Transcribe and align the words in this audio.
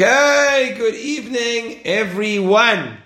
Okay, 0.00 0.76
good 0.78 0.94
evening, 0.94 1.82
everyone. 1.84 2.96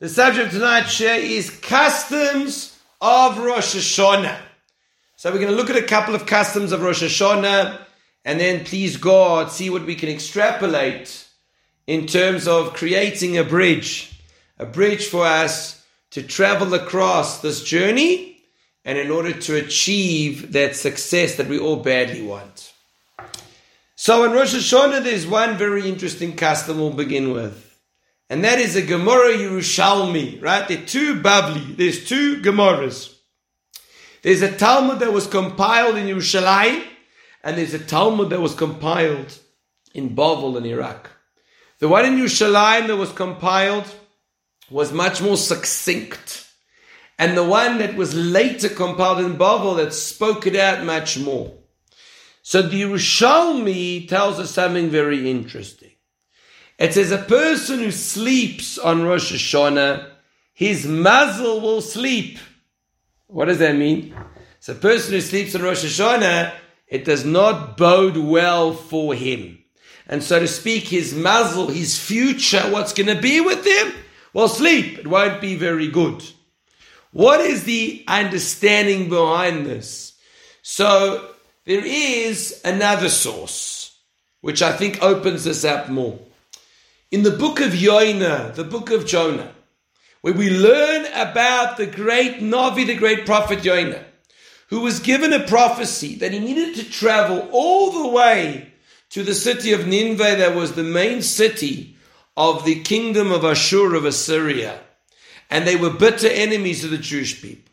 The 0.00 0.08
subject 0.08 0.48
of 0.48 0.54
tonight's 0.54 0.90
share 0.90 1.20
is 1.20 1.50
customs 1.50 2.76
of 3.00 3.38
Rosh 3.38 3.76
Hashanah. 3.76 4.36
So 5.14 5.30
we're 5.30 5.38
going 5.38 5.52
to 5.52 5.56
look 5.56 5.70
at 5.70 5.76
a 5.76 5.86
couple 5.86 6.16
of 6.16 6.26
customs 6.26 6.72
of 6.72 6.82
Rosh 6.82 7.04
Hashanah, 7.04 7.80
and 8.24 8.40
then 8.40 8.64
please 8.64 8.96
God, 8.96 9.52
see 9.52 9.70
what 9.70 9.86
we 9.86 9.94
can 9.94 10.08
extrapolate 10.08 11.28
in 11.86 12.08
terms 12.08 12.48
of 12.48 12.74
creating 12.74 13.38
a 13.38 13.44
bridge, 13.44 14.20
a 14.58 14.66
bridge 14.66 15.06
for 15.06 15.24
us 15.24 15.86
to 16.10 16.24
travel 16.24 16.74
across 16.74 17.40
this 17.40 17.62
journey, 17.62 18.42
and 18.84 18.98
in 18.98 19.12
order 19.12 19.32
to 19.32 19.54
achieve 19.54 20.50
that 20.54 20.74
success 20.74 21.36
that 21.36 21.46
we 21.46 21.56
all 21.56 21.76
badly 21.76 22.22
want. 22.22 22.72
So 23.98 24.24
in 24.24 24.32
Rosh 24.32 24.54
Hashanah, 24.54 25.02
there's 25.02 25.26
one 25.26 25.56
very 25.56 25.88
interesting 25.88 26.36
custom 26.36 26.78
we'll 26.78 26.90
begin 26.90 27.32
with. 27.32 27.80
And 28.28 28.44
that 28.44 28.58
is 28.58 28.76
a 28.76 28.82
Gemara 28.82 29.32
Yerushalmi, 29.32 30.42
right? 30.42 30.68
There 30.68 30.82
are 30.82 30.86
two 30.86 31.20
Bavli, 31.22 31.76
there's 31.76 32.04
two 32.04 32.42
Gemaras. 32.42 33.14
There's 34.22 34.42
a 34.42 34.52
Talmud 34.52 34.98
that 34.98 35.14
was 35.14 35.26
compiled 35.26 35.96
in 35.96 36.06
Yerushalayim, 36.08 36.84
and 37.42 37.56
there's 37.56 37.72
a 37.72 37.78
Talmud 37.78 38.30
that 38.30 38.40
was 38.40 38.54
compiled 38.54 39.38
in 39.94 40.14
Bavel 40.14 40.58
in 40.58 40.66
Iraq. 40.66 41.10
The 41.78 41.88
one 41.88 42.04
in 42.04 42.16
Yerushalayim 42.18 42.88
that 42.88 42.96
was 42.96 43.12
compiled 43.12 43.86
was 44.70 44.92
much 44.92 45.22
more 45.22 45.38
succinct. 45.38 46.48
And 47.18 47.34
the 47.34 47.44
one 47.44 47.78
that 47.78 47.94
was 47.94 48.14
later 48.14 48.68
compiled 48.68 49.20
in 49.20 49.38
Bavel 49.38 49.76
that 49.76 49.94
spoke 49.94 50.46
it 50.46 50.56
out 50.56 50.84
much 50.84 51.18
more. 51.18 51.54
So 52.48 52.62
the 52.62 52.82
Yerushalmi 52.82 54.06
tells 54.06 54.38
us 54.38 54.52
something 54.52 54.88
very 54.88 55.28
interesting. 55.28 55.90
It 56.78 56.94
says 56.94 57.10
a 57.10 57.18
person 57.18 57.80
who 57.80 57.90
sleeps 57.90 58.78
on 58.78 59.02
Rosh 59.02 59.32
Hashanah, 59.32 60.08
his 60.54 60.86
mazel 60.86 61.60
will 61.60 61.80
sleep. 61.80 62.38
What 63.26 63.46
does 63.46 63.58
that 63.58 63.74
mean? 63.74 64.14
So 64.60 64.74
a 64.74 64.76
person 64.76 65.14
who 65.14 65.22
sleeps 65.22 65.56
on 65.56 65.62
Rosh 65.62 65.84
Hashanah, 65.84 66.54
it 66.86 67.04
does 67.04 67.24
not 67.24 67.76
bode 67.76 68.16
well 68.16 68.72
for 68.74 69.12
him. 69.12 69.58
And 70.06 70.22
so 70.22 70.38
to 70.38 70.46
speak, 70.46 70.84
his 70.84 71.12
mazel, 71.12 71.66
his 71.66 71.98
future, 71.98 72.62
what's 72.70 72.92
going 72.92 73.12
to 73.12 73.20
be 73.20 73.40
with 73.40 73.66
him? 73.66 73.92
Well, 74.32 74.46
sleep. 74.46 75.00
It 75.00 75.08
won't 75.08 75.40
be 75.40 75.56
very 75.56 75.88
good. 75.88 76.22
What 77.10 77.40
is 77.40 77.64
the 77.64 78.04
understanding 78.06 79.08
behind 79.08 79.66
this? 79.66 80.16
So 80.62 81.32
there 81.66 81.84
is 81.84 82.60
another 82.64 83.08
source, 83.08 83.98
which 84.40 84.62
I 84.62 84.72
think 84.72 85.02
opens 85.02 85.44
this 85.44 85.64
up 85.64 85.88
more. 85.88 86.18
In 87.10 87.24
the 87.24 87.32
book 87.32 87.60
of 87.60 87.74
Yonah, 87.74 88.52
the 88.54 88.64
book 88.64 88.90
of 88.90 89.04
Jonah, 89.04 89.52
where 90.20 90.32
we 90.32 90.48
learn 90.48 91.06
about 91.12 91.76
the 91.76 91.86
great 91.86 92.36
Navi, 92.40 92.86
the 92.86 92.94
great 92.94 93.26
prophet 93.26 93.64
Yonah, 93.64 94.04
who 94.68 94.80
was 94.80 95.00
given 95.00 95.32
a 95.32 95.46
prophecy 95.46 96.14
that 96.16 96.32
he 96.32 96.38
needed 96.38 96.76
to 96.76 96.90
travel 96.90 97.48
all 97.50 97.90
the 97.90 98.08
way 98.08 98.72
to 99.10 99.24
the 99.24 99.34
city 99.34 99.72
of 99.72 99.86
Nineveh, 99.86 100.36
that 100.36 100.54
was 100.54 100.72
the 100.72 100.82
main 100.84 101.22
city 101.22 101.96
of 102.36 102.64
the 102.64 102.82
kingdom 102.82 103.32
of 103.32 103.44
Ashur 103.44 103.94
of 103.94 104.04
Assyria. 104.04 104.80
And 105.50 105.66
they 105.66 105.76
were 105.76 105.90
bitter 105.90 106.28
enemies 106.28 106.84
of 106.84 106.90
the 106.90 106.98
Jewish 106.98 107.40
people. 107.40 107.72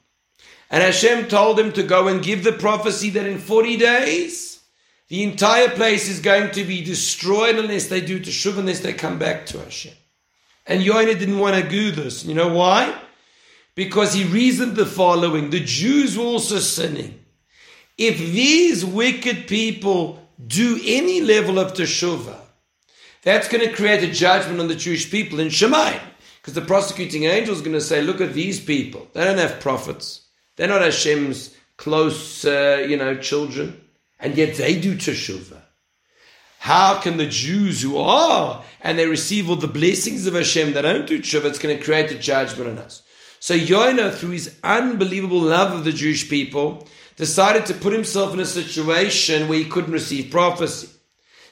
And 0.74 0.82
Hashem 0.82 1.28
told 1.28 1.60
him 1.60 1.72
to 1.74 1.84
go 1.84 2.08
and 2.08 2.24
give 2.24 2.44
the 2.44 2.52
prophecy 2.52 3.12
that 3.12 3.28
in 3.28 3.38
40 3.38 3.78
days, 3.78 4.60
the 5.08 5.22
entire 5.22 5.70
place 5.70 6.10
is 6.10 6.20
going 6.20 6.50
to 6.54 6.64
be 6.64 6.84
destroyed 6.84 7.58
unless 7.58 7.90
they 7.90 8.02
do 8.02 8.20
teshuva, 8.20 8.58
unless 8.58 8.80
they 8.80 8.92
come 8.92 9.20
back 9.20 9.46
to 9.46 9.60
Hashem. 9.60 9.94
And 10.66 10.82
Yonah 10.82 11.14
didn't 11.14 11.38
want 11.38 11.62
to 11.62 11.70
do 11.70 11.92
this. 11.92 12.26
You 12.26 12.34
know 12.34 12.52
why? 12.56 13.00
Because 13.76 14.16
he 14.16 14.24
reasoned 14.24 14.76
the 14.76 14.88
following 14.88 15.52
the 15.52 15.60
Jews 15.60 16.18
were 16.18 16.24
also 16.24 16.58
sinning. 16.58 17.24
If 17.96 18.18
these 18.18 18.84
wicked 18.84 19.46
people 19.46 20.28
do 20.48 20.80
any 20.84 21.22
level 21.22 21.60
of 21.60 21.76
teshuva, 21.76 22.40
that's 23.22 23.48
going 23.48 23.64
to 23.64 23.76
create 23.76 24.04
a 24.04 24.12
judgment 24.12 24.60
on 24.60 24.70
the 24.70 24.76
Jewish 24.76 25.12
people 25.12 25.40
in 25.40 25.50
Shamayim. 25.50 26.02
Because 26.42 26.56
the 26.56 26.62
prosecuting 26.62 27.26
angel 27.26 27.54
is 27.54 27.62
going 27.62 27.74
to 27.74 27.80
say, 27.80 28.02
look 28.02 28.22
at 28.22 28.34
these 28.34 28.60
people. 28.60 29.08
They 29.14 29.24
don't 29.24 29.38
have 29.38 29.60
prophets. 29.60 30.22
They're 30.56 30.68
not 30.68 30.82
Hashem's 30.82 31.56
close, 31.78 32.46
uh, 32.46 32.86
you 32.88 32.98
know, 32.98 33.16
children, 33.16 33.82
and 34.20 34.38
yet 34.38 34.56
they 34.56 34.80
do 34.80 34.96
teshuvah. 34.96 35.62
How 36.60 37.00
can 37.02 37.18
the 37.18 37.26
Jews 37.26 37.82
who 37.82 37.98
are 37.98 38.64
and 38.82 38.98
they 38.98 39.08
receive 39.08 39.50
all 39.50 39.58
the 39.58 39.68
blessings 39.68 40.26
of 40.28 40.34
Hashem, 40.34 40.74
that 40.74 40.84
don't 40.84 41.08
do 41.08 41.20
teshuvah? 41.20 41.46
It's 41.46 41.60
going 41.60 41.78
to 41.78 41.84
create 41.84 42.12
a 42.12 42.18
judgment 42.18 42.70
on 42.70 42.78
us. 42.78 43.04
So 43.40 43.54
Yonah, 43.54 44.12
through 44.12 44.30
his 44.30 44.58
unbelievable 44.64 45.42
love 45.42 45.74
of 45.74 45.84
the 45.84 45.92
Jewish 45.92 46.30
people, 46.30 46.88
decided 47.18 47.66
to 47.66 47.74
put 47.74 47.92
himself 47.92 48.34
in 48.34 48.40
a 48.40 48.46
situation 48.46 49.48
where 49.48 49.60
he 49.60 49.66
couldn't 49.66 49.92
receive 49.92 50.32
prophecy. 50.32 50.90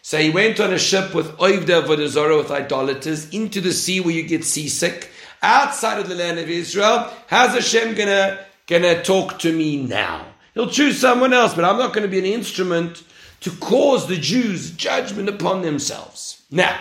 So 0.02 0.18
he 0.18 0.30
went 0.30 0.60
on 0.60 0.74
a 0.74 0.80
ship 0.80 1.14
with 1.14 1.38
Oivda 1.38 1.86
Vodazora, 1.86 2.38
with 2.38 2.50
idolaters, 2.50 3.30
into 3.32 3.62
the 3.62 3.74
sea 3.74 4.00
where 4.00 4.16
you 4.16 4.24
get 4.24 4.46
seasick, 4.46 5.10
outside 5.44 6.00
of 6.00 6.08
the 6.08 6.16
land 6.16 6.40
of 6.40 6.50
Israel. 6.50 7.12
How's 7.28 7.54
Hashem 7.54 7.96
going 7.96 8.08
to 8.08 8.46
to 8.68 9.04
talk 9.04 9.40
to 9.40 9.52
me 9.52 9.82
now. 9.82 10.26
He'll 10.54 10.70
choose 10.70 11.00
someone 11.00 11.34
else, 11.34 11.54
but 11.54 11.66
I'm 11.66 11.78
not 11.78 11.94
going 11.94 12.04
to 12.04 12.12
be 12.12 12.20
an 12.20 12.26
instrument 12.26 13.04
to 13.42 13.52
cause 13.52 14.08
the 14.08 14.18
Jews 14.18 14.72
judgment 14.72 15.30
upon 15.30 15.62
themselves. 15.62 16.44
Now, 16.52 16.80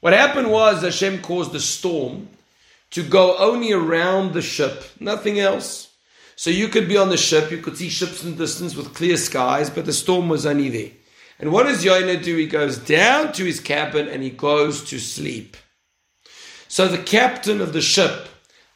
what 0.00 0.12
happened 0.12 0.50
was 0.50 0.82
Hashem 0.82 1.22
caused 1.22 1.52
the 1.52 1.60
storm 1.60 2.28
to 2.90 3.02
go 3.02 3.36
only 3.38 3.72
around 3.72 4.32
the 4.32 4.42
ship, 4.42 4.84
nothing 5.00 5.38
else. 5.38 5.90
So 6.36 6.50
you 6.50 6.68
could 6.68 6.88
be 6.88 6.96
on 6.96 7.10
the 7.10 7.16
ship, 7.16 7.50
you 7.50 7.58
could 7.58 7.76
see 7.76 7.88
ships 7.88 8.24
in 8.24 8.32
the 8.32 8.36
distance 8.36 8.74
with 8.74 8.94
clear 8.94 9.16
skies, 9.16 9.70
but 9.70 9.86
the 9.86 9.92
storm 9.92 10.28
was 10.28 10.46
only 10.46 10.68
there. 10.68 10.90
And 11.38 11.52
what 11.52 11.64
does 11.64 11.84
Yonah 11.84 12.22
do? 12.22 12.36
He 12.36 12.46
goes 12.46 12.78
down 12.78 13.32
to 13.32 13.44
his 13.44 13.60
cabin 13.60 14.08
and 14.08 14.22
he 14.22 14.30
goes 14.30 14.84
to 14.90 14.98
sleep. 14.98 15.56
So 16.68 16.88
the 16.88 16.98
captain 16.98 17.60
of 17.60 17.72
the 17.72 17.80
ship 17.80 18.28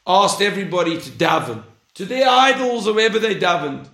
asked 0.06 0.40
everybody 0.40 1.00
to 1.00 1.10
daven 1.10 1.62
to 1.98 2.04
their 2.04 2.28
idols 2.28 2.86
or 2.86 2.94
wherever 2.94 3.18
they 3.18 3.34
davened. 3.34 3.88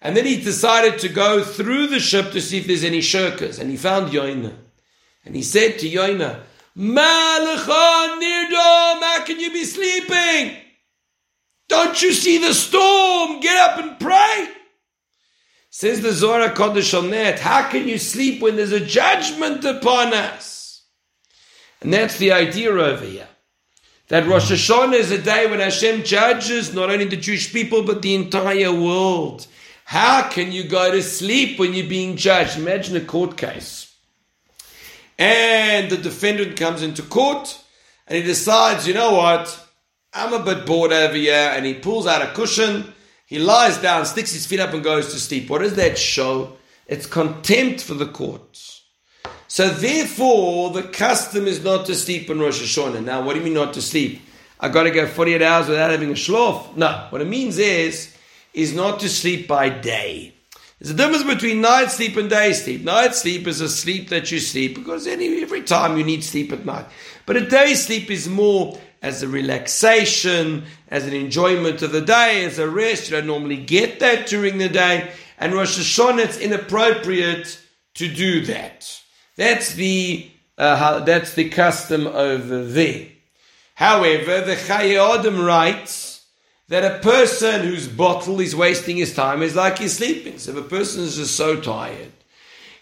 And 0.00 0.16
then 0.16 0.24
he 0.24 0.40
decided 0.40 0.98
to 1.00 1.10
go 1.10 1.44
through 1.44 1.88
the 1.88 2.00
ship 2.00 2.32
to 2.32 2.40
see 2.40 2.56
if 2.56 2.66
there's 2.66 2.84
any 2.84 3.00
shirkers. 3.00 3.60
And 3.60 3.70
he 3.70 3.76
found 3.76 4.14
Yonah. 4.14 4.56
And 5.26 5.36
he 5.36 5.42
said 5.42 5.78
to 5.80 5.86
Yonah, 5.88 6.42
Malachon 6.74 8.18
Nirdom, 8.18 9.02
how 9.02 9.24
can 9.26 9.38
you 9.38 9.52
be 9.52 9.64
sleeping? 9.64 10.56
Don't 11.68 12.00
you 12.00 12.14
see 12.14 12.38
the 12.38 12.54
storm? 12.54 13.40
Get 13.40 13.70
up 13.70 13.78
and 13.78 14.00
pray. 14.00 14.48
Says 15.68 16.00
the 16.00 16.12
Zohar 16.12 16.48
Kodesh 16.54 16.98
on 16.98 17.10
that, 17.10 17.40
how 17.40 17.68
can 17.68 17.86
you 17.86 17.98
sleep 17.98 18.40
when 18.40 18.56
there's 18.56 18.72
a 18.72 18.80
judgment 18.80 19.66
upon 19.66 20.14
us? 20.14 20.86
And 21.82 21.92
that's 21.92 22.16
the 22.16 22.32
idea 22.32 22.70
over 22.70 23.04
here. 23.04 23.28
That 24.10 24.26
Rosh 24.26 24.50
Hashanah 24.50 24.94
is 24.94 25.12
a 25.12 25.22
day 25.22 25.48
when 25.48 25.60
Hashem 25.60 26.02
judges 26.02 26.74
not 26.74 26.90
only 26.90 27.04
the 27.04 27.16
Jewish 27.16 27.52
people 27.52 27.84
but 27.84 28.02
the 28.02 28.16
entire 28.16 28.72
world. 28.72 29.46
How 29.84 30.28
can 30.28 30.50
you 30.50 30.64
go 30.64 30.90
to 30.90 31.00
sleep 31.00 31.60
when 31.60 31.74
you're 31.74 31.86
being 31.86 32.16
judged? 32.16 32.58
Imagine 32.58 32.96
a 32.96 33.04
court 33.04 33.36
case. 33.36 33.94
And 35.16 35.92
the 35.92 35.96
defendant 35.96 36.56
comes 36.56 36.82
into 36.82 37.02
court 37.02 37.62
and 38.08 38.18
he 38.18 38.24
decides, 38.24 38.88
you 38.88 38.94
know 38.94 39.14
what? 39.14 39.68
I'm 40.12 40.32
a 40.32 40.42
bit 40.42 40.66
bored 40.66 40.92
over 40.92 41.14
here. 41.14 41.52
And 41.54 41.64
he 41.64 41.74
pulls 41.74 42.08
out 42.08 42.20
a 42.20 42.32
cushion. 42.34 42.92
He 43.26 43.38
lies 43.38 43.78
down, 43.78 44.06
sticks 44.06 44.32
his 44.32 44.44
feet 44.44 44.58
up, 44.58 44.74
and 44.74 44.82
goes 44.82 45.12
to 45.12 45.20
sleep. 45.20 45.48
What 45.48 45.60
does 45.60 45.76
that 45.76 45.96
show? 45.96 46.56
It's 46.88 47.06
contempt 47.06 47.80
for 47.80 47.94
the 47.94 48.08
court. 48.08 48.79
So 49.50 49.68
therefore, 49.68 50.70
the 50.70 50.84
custom 50.84 51.48
is 51.48 51.64
not 51.64 51.84
to 51.86 51.96
sleep 51.96 52.30
on 52.30 52.38
Rosh 52.38 52.62
Hashanah. 52.62 53.02
Now, 53.02 53.22
what 53.24 53.32
do 53.32 53.40
you 53.40 53.44
mean 53.44 53.54
not 53.54 53.74
to 53.74 53.82
sleep? 53.82 54.22
I 54.60 54.68
got 54.68 54.84
to 54.84 54.92
go 54.92 55.08
48 55.08 55.42
hours 55.42 55.66
without 55.66 55.90
having 55.90 56.10
a 56.10 56.12
shlof? 56.12 56.76
No. 56.76 57.08
What 57.10 57.20
it 57.20 57.26
means 57.26 57.58
is, 57.58 58.14
is 58.54 58.72
not 58.72 59.00
to 59.00 59.08
sleep 59.08 59.48
by 59.48 59.68
day. 59.68 60.34
There's 60.78 60.92
a 60.92 60.94
difference 60.94 61.24
between 61.24 61.62
night 61.62 61.90
sleep 61.90 62.16
and 62.16 62.30
day 62.30 62.52
sleep. 62.52 62.84
Night 62.84 63.16
sleep 63.16 63.48
is 63.48 63.60
a 63.60 63.68
sleep 63.68 64.10
that 64.10 64.30
you 64.30 64.38
sleep 64.38 64.76
because 64.76 65.08
any, 65.08 65.42
every 65.42 65.62
time 65.62 65.98
you 65.98 66.04
need 66.04 66.22
sleep 66.22 66.52
at 66.52 66.64
night. 66.64 66.86
But 67.26 67.36
a 67.36 67.44
day 67.44 67.74
sleep 67.74 68.08
is 68.08 68.28
more 68.28 68.78
as 69.02 69.24
a 69.24 69.28
relaxation, 69.28 70.62
as 70.86 71.08
an 71.08 71.12
enjoyment 71.12 71.82
of 71.82 71.90
the 71.90 72.02
day, 72.02 72.44
as 72.44 72.60
a 72.60 72.70
rest. 72.70 73.10
You 73.10 73.16
don't 73.16 73.26
normally 73.26 73.56
get 73.56 73.98
that 73.98 74.28
during 74.28 74.58
the 74.58 74.68
day. 74.68 75.10
And 75.38 75.54
Rosh 75.54 75.76
Hashanah, 75.76 76.24
it's 76.24 76.38
inappropriate 76.38 77.60
to 77.94 78.06
do 78.06 78.46
that. 78.46 79.00
That's 79.36 79.74
the 79.74 80.30
uh, 80.58 81.00
that's 81.00 81.34
the 81.34 81.48
custom 81.48 82.06
over 82.06 82.64
there. 82.64 83.06
However, 83.74 84.42
the 84.42 84.56
Chayyim 84.56 85.46
writes 85.46 86.26
that 86.68 86.84
a 86.84 86.98
person 86.98 87.62
whose 87.62 87.88
bottle 87.88 88.40
is 88.40 88.54
wasting 88.54 88.98
his 88.98 89.14
time 89.14 89.42
is 89.42 89.56
like 89.56 89.78
he's 89.78 89.96
sleeping. 89.96 90.38
So 90.38 90.52
if 90.52 90.58
a 90.58 90.62
person 90.68 91.02
is 91.04 91.16
just 91.16 91.34
so 91.34 91.60
tired, 91.60 92.12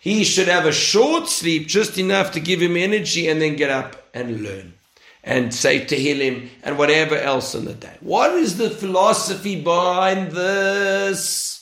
He 0.00 0.24
should 0.24 0.48
have 0.48 0.66
a 0.66 0.72
short 0.72 1.28
sleep, 1.28 1.66
just 1.66 1.98
enough 1.98 2.32
to 2.32 2.40
give 2.40 2.62
him 2.62 2.76
energy, 2.76 3.28
and 3.28 3.42
then 3.42 3.56
get 3.56 3.70
up 3.70 4.08
and 4.14 4.42
learn 4.42 4.74
and 5.24 5.52
say 5.52 5.84
Tehillim 5.84 6.48
and 6.62 6.78
whatever 6.78 7.16
else 7.16 7.54
in 7.54 7.64
the 7.64 7.74
day. 7.74 7.96
What 8.00 8.32
is 8.32 8.56
the 8.56 8.70
philosophy 8.70 9.60
behind 9.60 10.32
this? 10.32 11.57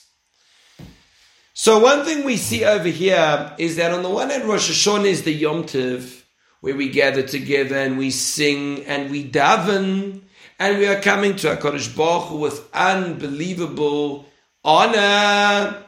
So 1.58 1.78
one 1.78 2.04
thing 2.04 2.24
we 2.24 2.36
see 2.36 2.66
over 2.66 2.86
here 2.86 3.50
is 3.56 3.76
that 3.76 3.90
on 3.90 4.02
the 4.02 4.10
one 4.10 4.28
hand, 4.28 4.44
Rosh 4.44 4.70
Hashanah 4.70 5.06
is 5.06 5.22
the 5.22 5.32
Yom 5.32 5.64
Tov, 5.64 6.22
where 6.60 6.76
we 6.76 6.90
gather 6.90 7.22
together 7.22 7.76
and 7.76 7.96
we 7.96 8.10
sing 8.10 8.84
and 8.84 9.10
we 9.10 9.26
daven, 9.26 10.20
and 10.58 10.78
we 10.78 10.86
are 10.86 11.00
coming 11.00 11.34
to 11.36 11.56
HaKadosh 11.56 11.96
Baruch 11.96 12.28
Hu 12.28 12.36
with 12.36 12.68
unbelievable 12.74 14.26
honor. 14.66 15.82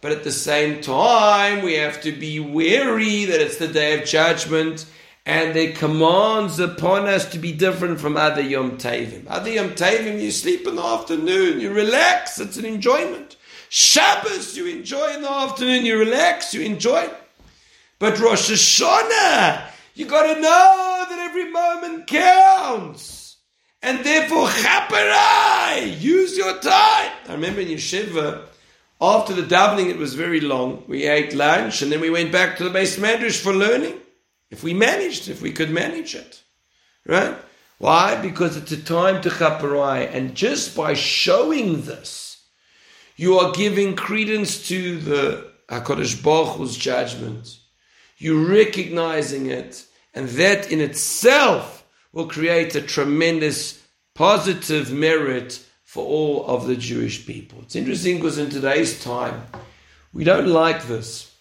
But 0.00 0.10
at 0.10 0.24
the 0.24 0.32
same 0.32 0.80
time, 0.80 1.62
we 1.62 1.74
have 1.74 2.00
to 2.00 2.10
be 2.10 2.40
wary 2.40 3.26
that 3.26 3.40
it's 3.40 3.58
the 3.58 3.68
day 3.68 4.00
of 4.00 4.04
judgment 4.04 4.86
and 5.24 5.54
the 5.54 5.72
commands 5.72 6.58
upon 6.58 7.06
us 7.06 7.30
to 7.30 7.38
be 7.38 7.52
different 7.52 8.00
from 8.00 8.16
other 8.16 8.42
Yom 8.42 8.76
Tavim. 8.76 9.26
Other 9.28 9.50
Yom 9.50 9.70
Tavim, 9.70 10.20
you 10.20 10.32
sleep 10.32 10.66
in 10.66 10.74
the 10.74 10.84
afternoon, 10.84 11.60
you 11.60 11.72
relax, 11.72 12.40
it's 12.40 12.56
an 12.56 12.64
enjoyment. 12.64 13.36
Shabbos, 13.74 14.54
you 14.54 14.66
enjoy 14.66 15.14
in 15.14 15.22
the 15.22 15.30
afternoon, 15.30 15.86
you 15.86 15.98
relax, 15.98 16.52
you 16.52 16.60
enjoy. 16.60 17.08
But 17.98 18.18
Rosh 18.20 18.50
Hashanah, 18.50 19.64
you 19.94 20.04
got 20.04 20.34
to 20.34 20.38
know 20.38 21.06
that 21.08 21.18
every 21.18 21.50
moment 21.50 22.06
counts. 22.06 23.38
And 23.80 24.04
therefore, 24.04 24.48
chaparai, 24.48 25.98
use 25.98 26.36
your 26.36 26.58
time. 26.58 27.12
I 27.26 27.32
remember 27.32 27.62
in 27.62 27.68
Yeshiva, 27.68 28.42
after 29.00 29.32
the 29.32 29.40
davening, 29.40 29.88
it 29.88 29.96
was 29.96 30.12
very 30.12 30.42
long. 30.42 30.84
We 30.86 31.04
ate 31.04 31.32
lunch 31.32 31.80
and 31.80 31.90
then 31.90 32.02
we 32.02 32.10
went 32.10 32.30
back 32.30 32.58
to 32.58 32.64
the 32.64 32.78
beis 32.78 32.98
medrash 32.98 33.40
for 33.40 33.54
learning. 33.54 33.98
If 34.50 34.62
we 34.62 34.74
managed, 34.74 35.30
if 35.30 35.40
we 35.40 35.50
could 35.50 35.70
manage 35.70 36.14
it. 36.14 36.42
Right? 37.06 37.34
Why? 37.78 38.20
Because 38.20 38.58
it's 38.58 38.72
a 38.72 38.82
time 38.82 39.22
to 39.22 39.30
chaparai. 39.30 40.14
And 40.14 40.34
just 40.34 40.76
by 40.76 40.92
showing 40.92 41.80
this, 41.84 42.31
you 43.22 43.38
are 43.38 43.52
giving 43.52 43.94
credence 43.94 44.66
to 44.66 44.98
the 44.98 45.46
HaKadosh 45.68 46.24
Baruch 46.24 46.56
Hu's 46.56 46.76
judgment. 46.76 47.56
You're 48.18 48.48
recognizing 48.48 49.46
it. 49.46 49.86
And 50.12 50.28
that 50.30 50.72
in 50.72 50.80
itself 50.80 51.86
will 52.12 52.26
create 52.26 52.74
a 52.74 52.82
tremendous 52.82 53.80
positive 54.14 54.92
merit 54.92 55.64
for 55.84 56.04
all 56.04 56.44
of 56.46 56.66
the 56.66 56.74
Jewish 56.74 57.24
people. 57.24 57.60
It's 57.62 57.76
interesting 57.76 58.16
because 58.16 58.38
in 58.38 58.50
today's 58.50 59.00
time, 59.04 59.40
we 60.12 60.24
don't 60.24 60.48
like 60.48 60.88
this. 60.88 61.32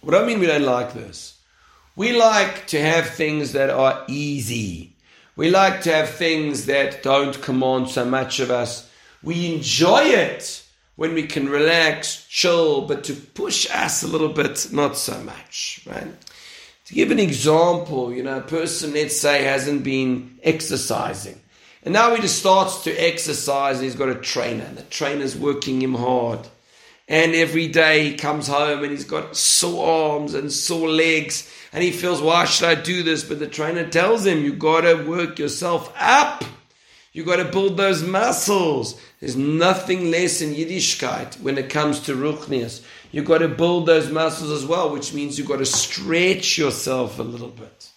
What 0.00 0.10
do 0.10 0.18
I 0.18 0.26
mean 0.26 0.40
we 0.40 0.48
don't 0.48 0.64
like 0.64 0.92
this? 0.92 1.38
We 1.94 2.18
like 2.18 2.66
to 2.66 2.80
have 2.80 3.10
things 3.10 3.52
that 3.52 3.70
are 3.70 4.04
easy. 4.08 4.96
We 5.36 5.50
like 5.50 5.82
to 5.82 5.92
have 5.92 6.10
things 6.10 6.66
that 6.66 7.04
don't 7.04 7.40
command 7.40 7.90
so 7.90 8.04
much 8.04 8.40
of 8.40 8.50
us. 8.50 8.90
We 9.22 9.54
enjoy 9.54 10.00
it 10.00 10.64
when 10.96 11.14
we 11.14 11.26
can 11.26 11.48
relax, 11.48 12.26
chill, 12.28 12.82
but 12.82 13.04
to 13.04 13.14
push 13.14 13.70
us 13.70 14.02
a 14.02 14.08
little 14.08 14.30
bit, 14.30 14.72
not 14.72 14.96
so 14.96 15.18
much, 15.22 15.80
right? 15.86 16.08
To 16.86 16.94
give 16.94 17.10
an 17.10 17.18
example, 17.18 18.12
you 18.12 18.22
know, 18.22 18.38
a 18.38 18.42
person, 18.42 18.94
let's 18.94 19.18
say, 19.18 19.44
hasn't 19.44 19.84
been 19.84 20.38
exercising 20.42 21.40
and 21.86 21.92
now 21.92 22.12
he 22.16 22.20
just 22.20 22.40
starts 22.40 22.82
to 22.82 22.92
exercise 22.92 23.76
and 23.76 23.84
he's 23.84 23.94
got 23.94 24.08
a 24.08 24.16
trainer. 24.16 24.64
And 24.64 24.76
the 24.76 24.82
trainer's 24.82 25.36
working 25.36 25.80
him 25.80 25.94
hard. 25.94 26.40
And 27.06 27.32
every 27.32 27.68
day 27.68 28.10
he 28.10 28.16
comes 28.16 28.48
home 28.48 28.82
and 28.82 28.90
he's 28.90 29.04
got 29.04 29.36
sore 29.36 29.86
arms 29.86 30.34
and 30.34 30.52
sore 30.52 30.88
legs. 30.88 31.48
And 31.72 31.84
he 31.84 31.92
feels, 31.92 32.20
why 32.20 32.44
should 32.44 32.68
I 32.68 32.74
do 32.74 33.04
this? 33.04 33.22
But 33.22 33.38
the 33.38 33.46
trainer 33.46 33.88
tells 33.88 34.26
him, 34.26 34.44
you 34.44 34.54
got 34.54 34.80
to 34.80 34.94
work 34.94 35.38
yourself 35.38 35.94
up. 35.96 36.42
You 37.16 37.24
got 37.24 37.36
to 37.36 37.46
build 37.46 37.78
those 37.78 38.02
muscles. 38.02 39.00
There's 39.20 39.36
nothing 39.36 40.10
less 40.10 40.42
in 40.42 40.52
Yiddishkeit 40.52 41.40
when 41.40 41.56
it 41.56 41.70
comes 41.70 42.00
to 42.00 42.12
ruchnias. 42.14 42.84
You 43.10 43.22
got 43.22 43.38
to 43.38 43.48
build 43.48 43.86
those 43.86 44.10
muscles 44.10 44.50
as 44.50 44.66
well, 44.66 44.90
which 44.90 45.14
means 45.14 45.38
you 45.38 45.44
got 45.46 45.60
to 45.60 45.64
stretch 45.64 46.58
yourself 46.58 47.18
a 47.18 47.22
little 47.22 47.48
bit. 47.48 47.88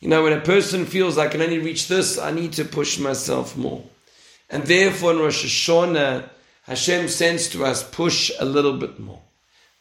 You 0.00 0.08
know, 0.08 0.22
when 0.22 0.32
a 0.32 0.40
person 0.40 0.86
feels 0.86 1.18
I 1.18 1.28
can 1.28 1.42
only 1.42 1.58
reach 1.58 1.88
this, 1.88 2.16
I 2.16 2.30
need 2.30 2.54
to 2.54 2.64
push 2.64 2.98
myself 2.98 3.58
more. 3.58 3.84
And 4.48 4.62
therefore, 4.64 5.12
in 5.12 5.18
Rosh 5.18 5.44
Hashanah, 5.44 6.30
Hashem 6.62 7.08
sends 7.08 7.46
to 7.50 7.66
us, 7.66 7.82
push 7.82 8.30
a 8.40 8.46
little 8.46 8.78
bit 8.78 8.98
more. 8.98 9.20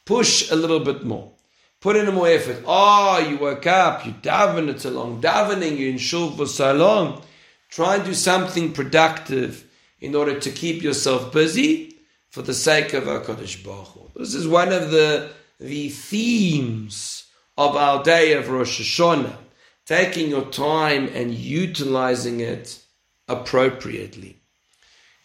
Push 0.04 0.52
a 0.52 0.58
little 0.58 0.82
bit 0.82 1.06
more. 1.06 1.32
Put 1.80 1.96
in 1.96 2.14
more 2.14 2.28
effort. 2.28 2.62
Oh, 2.68 3.20
you 3.20 3.38
woke 3.38 3.68
up, 3.68 4.06
you 4.06 4.12
daven, 4.12 4.68
it's 4.68 4.84
a 4.84 4.92
long 4.92 5.22
davening, 5.22 5.80
you're 5.80 5.92
in 5.92 5.98
shul 5.98 6.32
for 6.32 6.46
so 6.46 6.74
long. 6.74 7.22
Try 7.70 7.96
and 7.96 8.06
do 8.06 8.14
something 8.14 8.74
productive 8.74 9.66
in 10.02 10.16
order 10.16 10.40
to 10.40 10.52
keep 10.52 10.82
yourself 10.82 11.32
busy 11.32 11.96
for 12.30 12.42
the 12.42 12.54
sake 12.54 12.94
of 12.94 13.04
HaKadosh 13.04 13.64
Baruch 13.64 13.88
Hu. 13.88 14.20
This 14.20 14.34
is 14.34 14.48
one 14.48 14.72
of 14.72 14.92
the, 14.92 15.32
the 15.60 15.90
themes 15.90 17.26
of 17.58 17.76
our 17.76 18.04
day 18.04 18.34
of 18.34 18.50
Rosh 18.50 18.82
Hashanah 18.82 19.38
taking 19.86 20.30
your 20.30 20.46
time 20.46 21.10
and 21.14 21.34
utilizing 21.34 22.40
it 22.40 22.80
appropriately. 23.28 24.38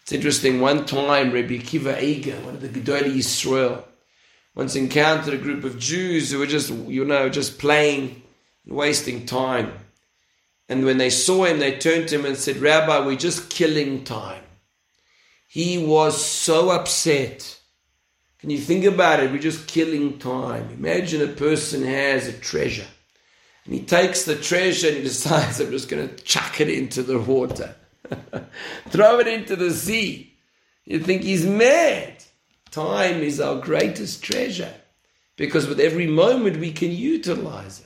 It's 0.01 0.11
interesting, 0.11 0.59
one 0.59 0.85
time 0.85 1.31
Rabbi 1.31 1.57
Akiva 1.57 1.95
Eiger, 1.95 2.39
one 2.41 2.55
of 2.55 2.61
the 2.61 2.69
Gedolei 2.69 3.15
Yisrael, 3.15 3.83
once 4.55 4.75
encountered 4.75 5.33
a 5.33 5.37
group 5.37 5.63
of 5.63 5.77
Jews 5.77 6.31
who 6.31 6.39
were 6.39 6.45
just, 6.45 6.69
you 6.69 7.05
know, 7.05 7.29
just 7.29 7.59
playing 7.59 8.21
and 8.65 8.75
wasting 8.75 9.25
time. 9.25 9.71
And 10.67 10.85
when 10.85 10.97
they 10.97 11.09
saw 11.09 11.45
him, 11.45 11.59
they 11.59 11.77
turned 11.77 12.09
to 12.09 12.15
him 12.15 12.25
and 12.25 12.37
said, 12.37 12.57
Rabbi, 12.57 13.05
we're 13.05 13.17
just 13.17 13.49
killing 13.49 14.03
time. 14.03 14.43
He 15.47 15.77
was 15.77 16.23
so 16.23 16.71
upset. 16.71 17.59
Can 18.39 18.49
you 18.49 18.57
think 18.57 18.83
about 18.83 19.21
it? 19.21 19.31
We're 19.31 19.37
just 19.37 19.67
killing 19.67 20.17
time. 20.19 20.69
Imagine 20.71 21.21
a 21.21 21.33
person 21.33 21.83
has 21.83 22.27
a 22.27 22.33
treasure 22.33 22.87
and 23.65 23.73
he 23.73 23.81
takes 23.81 24.23
the 24.23 24.35
treasure 24.35 24.87
and 24.87 24.97
he 24.97 25.03
decides, 25.13 25.59
I'm 25.59 25.71
just 25.71 25.89
going 25.89 26.07
to 26.07 26.15
chuck 26.23 26.61
it 26.61 26.69
into 26.69 27.03
the 27.03 27.19
water, 27.19 27.75
throw 28.89 29.19
it 29.19 29.27
into 29.27 29.55
the 29.55 29.71
sea. 29.71 30.33
You 30.85 30.99
think 30.99 31.23
he's 31.23 31.45
mad. 31.45 32.23
Time 32.71 33.21
is 33.21 33.39
our 33.39 33.59
greatest 33.59 34.23
treasure 34.23 34.73
because 35.35 35.67
with 35.67 35.79
every 35.79 36.07
moment 36.07 36.57
we 36.57 36.71
can 36.71 36.91
utilize 36.91 37.79
it. 37.79 37.85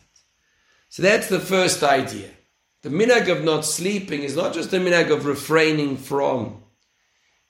So 0.90 1.04
that's 1.04 1.30
the 1.30 1.40
first 1.40 1.84
idea. 1.84 2.30
The 2.81 2.90
minhag 2.90 3.30
of 3.30 3.44
not 3.44 3.65
sleeping 3.65 4.24
is 4.24 4.36
not 4.36 4.53
just 4.53 4.74
a 4.74 4.77
minhag 4.77 5.12
of 5.12 5.25
refraining 5.25 5.98
from. 5.98 6.63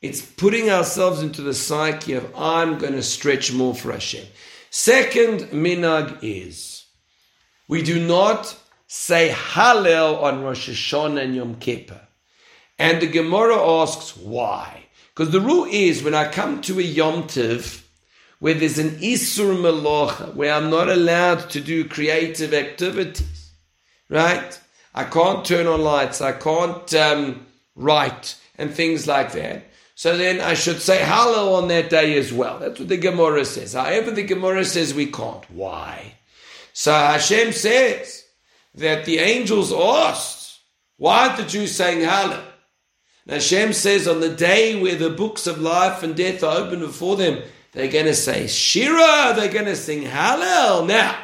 It's 0.02 0.22
putting 0.22 0.70
ourselves 0.70 1.22
into 1.22 1.42
the 1.42 1.54
psyche 1.54 2.14
of 2.14 2.34
I'm 2.36 2.78
going 2.78 2.94
to 2.94 3.04
stretch 3.04 3.54
more 3.54 3.76
for 3.76 3.92
Hashem. 3.92 4.26
Second 4.70 5.42
minhag 5.52 6.20
is 6.22 6.86
we 7.68 7.84
do 7.84 8.06
not 8.06 8.58
say 8.88 9.30
Hallel 9.30 10.22
on 10.24 10.42
Rosh 10.42 10.70
Hashanah 10.70 11.24
and 11.24 11.36
Yom 11.36 11.56
Kippur. 11.56 12.02
And 12.80 13.02
the 13.02 13.08
Gemara 13.08 13.56
asks 13.56 14.18
why. 14.18 14.86
Because 15.14 15.32
the 15.32 15.42
rule 15.42 15.68
is 15.70 16.02
when 16.02 16.16
I 16.16 16.32
come 16.32 16.62
to 16.62 16.80
a 16.80 16.84
Yom 16.84 17.28
Tiv, 17.28 17.88
where 18.40 18.54
there's 18.54 18.80
an 18.80 18.92
Isur 19.00 19.56
Melocha, 19.56 20.34
where 20.34 20.54
I'm 20.54 20.70
not 20.70 20.90
allowed 20.90 21.50
to 21.52 21.60
do 21.60 21.88
creative 21.88 22.54
activities, 22.54 23.52
right? 24.10 24.60
I 24.94 25.04
can't 25.04 25.46
turn 25.46 25.68
on 25.68 25.82
lights, 25.82 26.22
I 26.22 26.32
can't 26.32 26.94
um, 26.94 27.46
write, 27.76 28.36
and 28.58 28.74
things 28.74 29.08
like 29.08 29.34
that. 29.34 29.66
So 29.96 30.18
then 30.18 30.40
I 30.40 30.54
should 30.54 30.82
say 30.82 31.00
Hallel 31.00 31.58
on 31.62 31.68
that 31.68 31.90
day 31.90 32.18
as 32.18 32.32
well. 32.32 32.60
That's 32.60 32.80
what 32.80 32.88
the 32.90 32.98
Gemara 32.98 33.44
says. 33.44 33.74
However, 33.74 34.12
the 34.12 34.24
Gemara 34.24 34.64
says 34.64 34.94
we 34.94 35.08
can't. 35.08 35.44
Why? 35.52 36.16
So 36.72 36.94
Hashem 36.94 37.52
says 37.52 38.24
that 38.76 39.06
the 39.06 39.20
angels 39.20 39.74
asked, 39.74 40.60
why 40.98 41.28
aren't 41.28 41.38
the 41.38 41.46
Jews 41.46 41.76
saying 41.76 42.00
Hallel? 42.00 42.44
And 43.26 43.34
Hashem 43.34 43.74
says 43.74 44.08
on 44.08 44.22
the 44.22 44.34
day 44.34 44.82
where 44.82 44.96
the 44.96 45.10
books 45.10 45.48
of 45.48 45.60
life 45.60 46.02
and 46.02 46.16
death 46.16 46.44
are 46.44 46.58
open 46.58 46.80
before 46.80 47.18
them, 47.18 47.42
they're 47.74 47.92
going 47.92 48.06
to 48.06 48.16
say 48.16 48.48
Shira, 48.48 49.34
they're 49.36 49.52
going 49.52 49.66
to 49.66 49.76
sing 49.76 50.04
Hallel. 50.04 50.88
Now, 50.88 51.20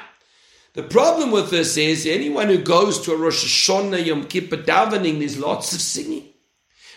the 0.76 0.84
problem 0.84 1.32
with 1.32 1.50
this 1.50 1.78
is 1.78 2.06
anyone 2.06 2.48
who 2.48 2.60
goes 2.60 3.02
to 3.02 3.14
a 3.14 3.18
Rosh 3.18 3.44
Hashanah 3.44 4.06
Yom 4.06 4.26
Kippur 4.28 4.58
davening, 4.58 5.20
there's 5.20 5.40
lots 5.40 5.74
of 5.74 5.82
singing. 5.82 6.28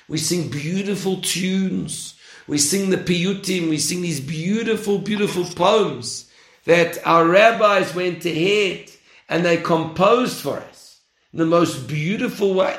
We 0.09 0.19
sing 0.19 0.51
beautiful 0.51 1.21
tunes. 1.21 2.15
We 2.47 2.59
sing 2.59 2.91
the 2.91 2.97
piyutim. 2.97 3.69
We 3.69 3.79
sing 3.79 4.03
these 4.03 4.21
beautiful, 4.21 4.99
beautiful 4.99 5.45
poems 5.45 6.31
that 6.65 6.99
our 7.07 7.27
rabbis 7.27 7.95
went 7.95 8.25
ahead 8.25 8.91
and 9.29 9.45
they 9.45 9.59
composed 9.59 10.41
for 10.41 10.57
us 10.59 11.01
in 11.33 11.39
the 11.39 11.47
most 11.47 11.87
beautiful 11.87 12.55
way. 12.55 12.77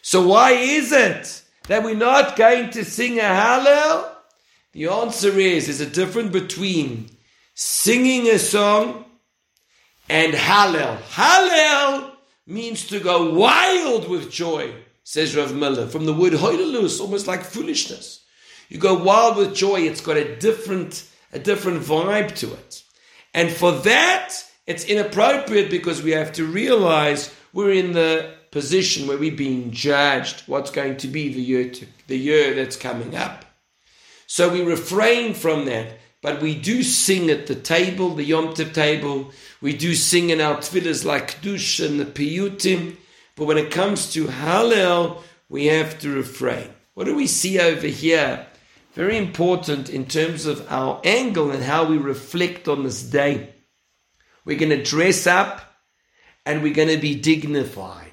So 0.00 0.26
why 0.26 0.52
is 0.52 0.92
it 0.92 1.42
that 1.68 1.84
we're 1.84 1.94
not 1.94 2.36
going 2.36 2.70
to 2.70 2.84
sing 2.84 3.18
a 3.18 3.22
Hallel? 3.22 4.08
The 4.72 4.86
answer 4.86 5.38
is 5.38 5.66
there's 5.66 5.80
a 5.80 5.86
difference 5.86 6.30
between 6.30 7.10
singing 7.54 8.26
a 8.28 8.38
song, 8.38 9.04
and 10.12 10.34
Hallel. 10.34 10.98
Hallel 10.98 12.12
means 12.46 12.86
to 12.88 13.00
go 13.00 13.32
wild 13.32 14.10
with 14.10 14.30
joy, 14.30 14.74
says 15.04 15.34
Rav 15.34 15.54
Miller, 15.54 15.86
from 15.86 16.04
the 16.04 16.12
word 16.12 16.34
hoilelus, 16.34 17.00
almost 17.00 17.26
like 17.26 17.42
foolishness. 17.42 18.22
You 18.68 18.76
go 18.76 19.02
wild 19.02 19.38
with 19.38 19.54
joy, 19.54 19.80
it's 19.80 20.02
got 20.02 20.18
a 20.18 20.36
different, 20.36 21.08
a 21.32 21.38
different 21.38 21.80
vibe 21.80 22.34
to 22.36 22.52
it. 22.52 22.82
And 23.32 23.50
for 23.50 23.72
that, 23.72 24.34
it's 24.66 24.84
inappropriate 24.84 25.70
because 25.70 26.02
we 26.02 26.10
have 26.10 26.34
to 26.34 26.44
realize 26.44 27.34
we're 27.54 27.72
in 27.72 27.92
the 27.92 28.34
position 28.50 29.08
where 29.08 29.16
we're 29.16 29.34
being 29.34 29.70
judged 29.70 30.42
what's 30.46 30.70
going 30.70 30.98
to 30.98 31.08
be 31.08 31.32
the 31.32 31.40
year 31.40 31.70
to, 31.70 31.86
the 32.08 32.18
year 32.18 32.52
that's 32.52 32.76
coming 32.76 33.16
up. 33.16 33.46
So 34.26 34.50
we 34.50 34.62
refrain 34.62 35.32
from 35.32 35.64
that, 35.66 35.98
but 36.22 36.40
we 36.40 36.54
do 36.54 36.82
sing 36.84 37.30
at 37.30 37.48
the 37.48 37.54
table, 37.56 38.14
the 38.14 38.24
Yom 38.24 38.54
Tov 38.54 38.72
table. 38.72 39.32
We 39.60 39.76
do 39.76 39.94
sing 39.94 40.30
in 40.30 40.40
our 40.40 40.56
tefillahs 40.56 41.04
like 41.04 41.42
Kedush 41.42 41.84
and 41.84 41.98
the 41.98 42.04
Piyutim. 42.04 42.96
But 43.36 43.46
when 43.46 43.58
it 43.58 43.72
comes 43.72 44.12
to 44.12 44.26
Hallel, 44.26 45.20
we 45.48 45.66
have 45.66 45.98
to 45.98 46.14
refrain. 46.14 46.70
What 46.94 47.04
do 47.04 47.16
we 47.16 47.26
see 47.26 47.58
over 47.60 47.88
here? 47.88 48.46
Very 48.94 49.16
important 49.16 49.90
in 49.90 50.06
terms 50.06 50.46
of 50.46 50.64
our 50.70 51.00
angle 51.02 51.50
and 51.50 51.64
how 51.64 51.84
we 51.84 51.98
reflect 51.98 52.68
on 52.68 52.84
this 52.84 53.02
day. 53.02 53.54
We're 54.44 54.58
going 54.58 54.70
to 54.70 54.82
dress 54.82 55.26
up 55.26 55.74
and 56.46 56.62
we're 56.62 56.74
going 56.74 56.88
to 56.88 56.98
be 56.98 57.14
dignified. 57.14 58.10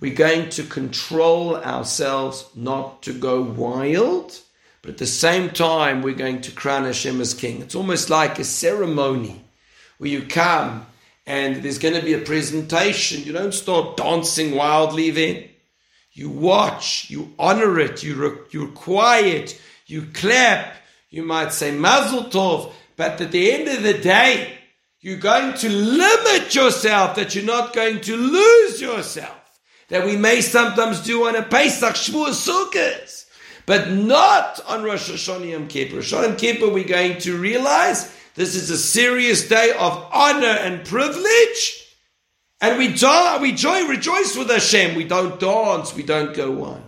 We're 0.00 0.14
going 0.14 0.48
to 0.50 0.62
control 0.62 1.56
ourselves 1.56 2.48
not 2.54 3.02
to 3.02 3.12
go 3.12 3.42
wild, 3.42 4.38
but 4.82 4.92
at 4.92 4.98
the 4.98 5.06
same 5.06 5.50
time, 5.50 6.02
we're 6.02 6.14
going 6.14 6.40
to 6.42 6.52
crown 6.52 6.84
Hashem 6.84 7.20
as 7.20 7.34
king. 7.34 7.60
It's 7.60 7.74
almost 7.74 8.10
like 8.10 8.38
a 8.38 8.44
ceremony 8.44 9.44
where 9.98 10.10
you 10.10 10.22
come 10.22 10.86
and 11.26 11.56
there's 11.56 11.78
going 11.78 11.94
to 11.94 12.04
be 12.04 12.14
a 12.14 12.18
presentation. 12.18 13.24
You 13.24 13.32
don't 13.32 13.52
start 13.52 13.96
dancing 13.96 14.54
wildly 14.54 15.10
then. 15.10 15.48
You 16.12 16.30
watch, 16.30 17.10
you 17.10 17.34
honor 17.38 17.78
it, 17.78 18.02
you 18.02 18.14
re- 18.14 18.38
you're 18.50 18.68
quiet, 18.68 19.60
you 19.86 20.06
clap, 20.12 20.74
you 21.08 21.22
might 21.22 21.52
say 21.52 21.70
mazel 21.70 22.24
tov, 22.24 22.72
but 22.96 23.20
at 23.20 23.30
the 23.30 23.52
end 23.52 23.68
of 23.68 23.82
the 23.82 23.94
day, 23.94 24.58
you're 25.00 25.18
going 25.18 25.54
to 25.58 25.68
limit 25.68 26.54
yourself 26.54 27.16
that 27.16 27.34
you're 27.34 27.44
not 27.44 27.72
going 27.72 28.00
to 28.00 28.16
lose 28.16 28.80
yourself 28.80 29.40
that 29.90 30.06
we 30.06 30.16
may 30.16 30.40
sometimes 30.40 31.00
do 31.00 31.26
on 31.26 31.36
a 31.36 31.42
Pesach, 31.42 31.94
Shavuot, 31.94 32.30
Sukkot, 32.30 33.26
but 33.66 33.90
not 33.90 34.60
on 34.66 34.82
Rosh 34.82 35.10
Hashanah 35.10 35.50
Yom 35.50 35.68
Kippur. 35.68 35.96
Rosh 35.96 36.12
Hashanah 36.12 36.28
Yom 36.28 36.36
Kippur, 36.36 36.68
we're 36.70 36.84
going 36.84 37.18
to 37.18 37.38
realize 37.38 38.14
this 38.34 38.54
is 38.54 38.70
a 38.70 38.78
serious 38.78 39.48
day 39.48 39.72
of 39.78 40.08
honor 40.12 40.46
and 40.46 40.86
privilege, 40.86 41.96
and 42.60 42.78
we, 42.78 42.88
we 42.88 43.52
joy, 43.52 43.86
rejoice 43.86 44.36
with 44.36 44.50
Hashem. 44.50 44.94
We 44.94 45.04
don't 45.04 45.40
dance, 45.40 45.94
we 45.94 46.02
don't 46.02 46.34
go 46.34 46.64
on. 46.64 46.84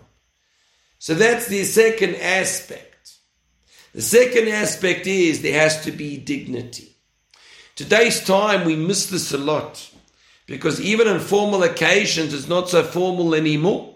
So 0.99 1.14
that's 1.14 1.49
the 1.49 1.64
second 1.64 2.17
aspect. 2.17 3.14
The 3.95 4.02
second 4.02 4.49
aspect 4.49 5.07
is 5.07 5.43
there 5.43 5.61
has 5.61 5.85
to 5.85 5.93
be 5.93 6.17
dignity. 6.17 6.97
Today's 7.75 8.25
time, 8.25 8.64
we 8.64 8.76
miss 8.76 9.07
this 9.07 9.33
a 9.33 9.38
lot. 9.38 9.91
Because 10.47 10.81
even 10.81 11.09
on 11.09 11.21
formal 11.21 11.62
occasions, 11.62 12.35
it's 12.35 12.49
not 12.49 12.69
so 12.69 12.83
formal 12.83 13.35
anymore. 13.35 13.91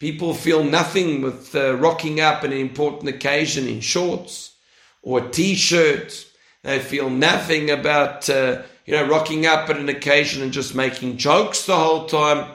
People 0.00 0.32
feel 0.32 0.64
nothing 0.64 1.20
with 1.20 1.54
uh, 1.54 1.76
rocking 1.76 2.20
up 2.20 2.42
an 2.42 2.54
important 2.54 3.10
occasion 3.10 3.68
in 3.68 3.80
shorts 3.80 4.56
or 5.02 5.18
a 5.18 5.28
t-shirt. 5.28 6.26
They 6.62 6.78
feel 6.78 7.10
nothing 7.10 7.70
about 7.70 8.28
uh, 8.30 8.62
you 8.86 8.94
know 8.94 9.06
rocking 9.06 9.44
up 9.44 9.68
at 9.68 9.76
an 9.76 9.90
occasion 9.90 10.42
and 10.42 10.52
just 10.52 10.74
making 10.74 11.18
jokes 11.18 11.66
the 11.66 11.76
whole 11.76 12.06
time. 12.06 12.50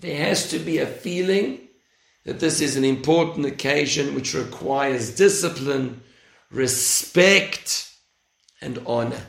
There 0.00 0.16
has 0.16 0.48
to 0.50 0.58
be 0.58 0.78
a 0.78 0.86
feeling 0.86 1.60
that 2.24 2.40
this 2.40 2.62
is 2.62 2.76
an 2.76 2.84
important 2.84 3.44
occasion 3.44 4.14
which 4.14 4.32
requires 4.32 5.14
discipline, 5.14 6.00
respect, 6.50 7.92
and 8.62 8.80
honor. 8.86 9.26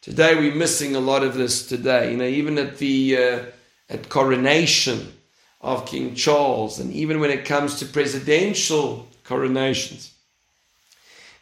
Today 0.00 0.36
we're 0.36 0.54
missing 0.54 0.94
a 0.94 1.00
lot 1.00 1.24
of 1.24 1.34
this 1.34 1.66
today. 1.66 2.12
You 2.12 2.18
know, 2.18 2.24
even 2.24 2.56
at 2.56 2.78
the 2.78 3.16
uh, 3.16 3.44
at 3.90 4.08
coronation 4.08 5.12
of 5.60 5.86
King 5.86 6.14
Charles, 6.14 6.78
and 6.78 6.92
even 6.92 7.20
when 7.20 7.30
it 7.30 7.44
comes 7.44 7.78
to 7.78 7.86
presidential 7.86 9.08
coronations, 9.24 10.12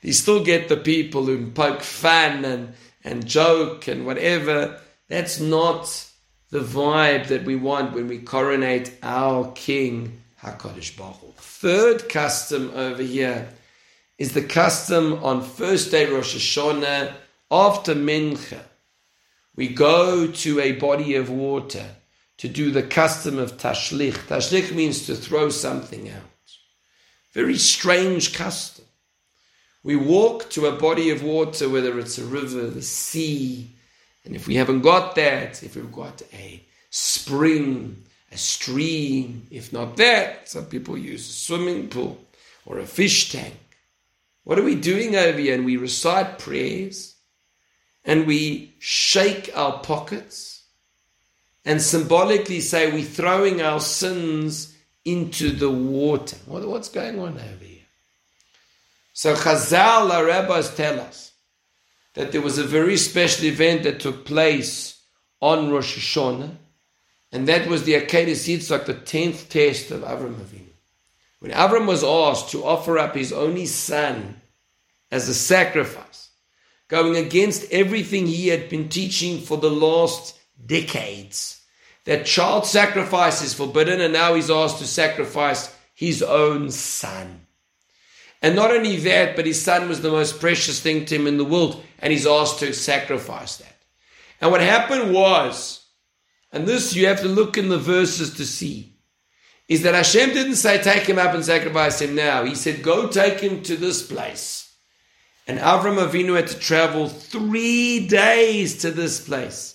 you 0.02 0.12
still 0.12 0.44
get 0.44 0.68
the 0.68 0.76
people 0.76 1.25
who 1.25 1.50
poke 1.50 1.83
fun 1.83 2.44
and, 2.44 2.75
and 3.02 3.26
joke 3.26 3.88
and 3.88 4.06
whatever. 4.06 4.80
That's 5.09 5.40
not 5.40 6.06
the 6.50 6.61
vibe 6.61 7.28
that 7.28 7.44
we 7.44 7.56
want 7.56 7.94
when 7.94 8.09
we 8.09 8.18
coronate 8.18 8.97
our 9.02 9.50
King 9.52 10.23
Hakadosh 10.42 10.97
Baruch 10.97 11.16
Hu. 11.16 11.33
Third 11.37 12.09
custom 12.09 12.71
over 12.75 13.02
here 13.02 13.49
is 14.18 14.35
the 14.35 14.42
custom 14.42 15.25
on 15.25 15.42
first 15.42 15.90
day 15.90 16.06
Rosh 16.06 16.37
Hashanah 16.37 17.14
after 17.50 17.94
Mincha, 17.94 18.61
we 19.56 19.68
go 19.68 20.26
to 20.26 20.61
a 20.61 20.73
body 20.73 21.14
of 21.14 21.30
water 21.30 21.87
to 22.38 22.48
do 22.48 22.70
the 22.70 22.82
custom 22.82 23.38
of 23.38 23.56
tashlich. 23.56 24.14
Tashlich 24.26 24.74
means 24.74 25.06
to 25.06 25.14
throw 25.14 25.48
something 25.48 26.10
out. 26.10 26.22
Very 27.32 27.56
strange 27.56 28.34
custom. 28.34 28.84
We 29.82 29.96
walk 29.96 30.50
to 30.50 30.66
a 30.66 30.76
body 30.76 31.10
of 31.10 31.22
water, 31.22 31.68
whether 31.68 31.98
it's 31.98 32.18
a 32.18 32.24
river, 32.24 32.68
the 32.68 32.82
sea, 32.82 33.74
and 34.24 34.34
if 34.34 34.46
we 34.46 34.54
haven't 34.56 34.80
got 34.80 35.14
that, 35.16 35.62
if 35.62 35.76
we've 35.76 35.92
got 35.92 36.22
a 36.32 36.64
spring, 36.90 38.04
a 38.32 38.38
stream, 38.38 39.46
if 39.50 39.72
not 39.72 39.96
that, 39.98 40.48
some 40.48 40.66
people 40.66 40.96
use 40.96 41.28
a 41.28 41.32
swimming 41.32 41.88
pool 41.88 42.18
or 42.64 42.78
a 42.78 42.86
fish 42.86 43.30
tank. 43.30 43.54
What 44.44 44.58
are 44.58 44.62
we 44.62 44.74
doing 44.74 45.14
over 45.14 45.38
here? 45.38 45.54
And 45.54 45.64
we 45.64 45.76
recite 45.76 46.38
prayers 46.38 47.14
and 48.04 48.26
we 48.26 48.74
shake 48.78 49.50
our 49.54 49.78
pockets 49.80 50.53
and 51.64 51.80
symbolically 51.80 52.61
say 52.61 52.92
we're 52.92 53.02
throwing 53.02 53.62
our 53.62 53.80
sins 53.80 54.76
into 55.04 55.50
the 55.50 55.71
water. 55.71 56.37
what's 56.47 56.88
going 56.88 57.18
on 57.18 57.35
over 57.35 57.64
here? 57.64 57.83
So 59.12 59.35
Chazal, 59.35 60.11
our 60.11 60.26
rabbis 60.26 60.75
tell 60.75 61.00
us 61.00 61.33
that 62.14 62.33
there 62.33 62.40
was 62.40 62.59
a 62.59 62.64
very 62.64 62.97
special 62.97 63.47
event 63.47 63.83
that 63.85 64.00
took 64.00 64.25
place 64.25 65.02
on 65.40 65.71
Rosh 65.71 65.99
Hashanah, 65.99 66.56
and 67.33 67.49
that 67.49 67.68
was 67.68 67.85
the 67.85 67.94
Akedah 67.94 68.28
Yitzhak, 68.28 68.87
the 68.87 68.94
tenth 68.94 69.49
test 69.49 69.90
of 69.90 70.02
Avram 70.02 70.35
Avinu. 70.35 70.73
When 71.40 71.52
Avram 71.52 71.87
was 71.87 72.02
asked 72.02 72.50
to 72.52 72.64
offer 72.64 72.99
up 72.99 73.14
his 73.14 73.33
only 73.33 73.66
son 73.66 74.40
as 75.11 75.28
a 75.28 75.35
sacrifice, 75.35 76.30
going 76.88 77.16
against 77.16 77.71
everything 77.71 78.26
he 78.26 78.49
had 78.49 78.68
been 78.68 78.88
teaching 78.88 79.40
for 79.40 79.59
the 79.59 79.71
last 79.71 80.38
decades. 80.64 81.62
That 82.04 82.26
child 82.26 82.66
sacrifice 82.66 83.42
is 83.42 83.54
forbidden, 83.54 84.00
and 84.00 84.12
now 84.12 84.34
he's 84.34 84.50
asked 84.50 84.78
to 84.78 84.87
sacrifice 84.87 85.75
his 85.94 86.23
own 86.23 86.70
son. 86.70 87.46
And 88.42 88.54
not 88.54 88.70
only 88.70 88.96
that, 88.96 89.37
but 89.37 89.46
his 89.46 89.62
son 89.62 89.88
was 89.88 90.02
the 90.02 90.11
most 90.11 90.38
precious 90.38 90.80
thing 90.80 91.06
to 91.06 91.16
him 91.16 91.26
in 91.26 91.38
the 91.38 91.44
world, 91.44 91.82
and 91.99 92.12
he's 92.12 92.26
asked 92.26 92.58
to 92.58 92.75
sacrifice 92.75 93.56
that. 93.56 93.76
And 94.40 94.50
what 94.50 94.61
happened 94.61 95.14
was, 95.14 95.87
and 96.52 96.66
this 96.66 96.94
you 96.94 97.06
have 97.06 97.20
to 97.23 97.28
look 97.28 97.56
in 97.56 97.70
the 97.70 97.78
verses 97.78 98.34
to 98.34 98.44
see, 98.44 98.99
is 99.66 99.82
that 99.82 99.94
Hashem 99.94 100.30
didn't 100.34 100.56
say, 100.56 100.82
take 100.82 101.04
him 101.08 101.18
up 101.18 101.34
and 101.34 101.42
sacrifice 101.42 102.02
him 102.02 102.14
now. 102.14 102.44
He 102.44 102.54
said, 102.54 102.82
go 102.82 103.08
take 103.08 103.40
him 103.40 103.62
to 103.62 103.76
this 103.76 104.06
place. 104.06 104.76
And 105.46 105.58
Avram 105.58 105.96
Avinu 105.96 106.37
had 106.37 106.49
to 106.49 106.58
travel 106.58 107.08
three 107.08 108.06
days 108.06 108.78
to 108.82 108.90
this 108.90 109.26
place. 109.26 109.73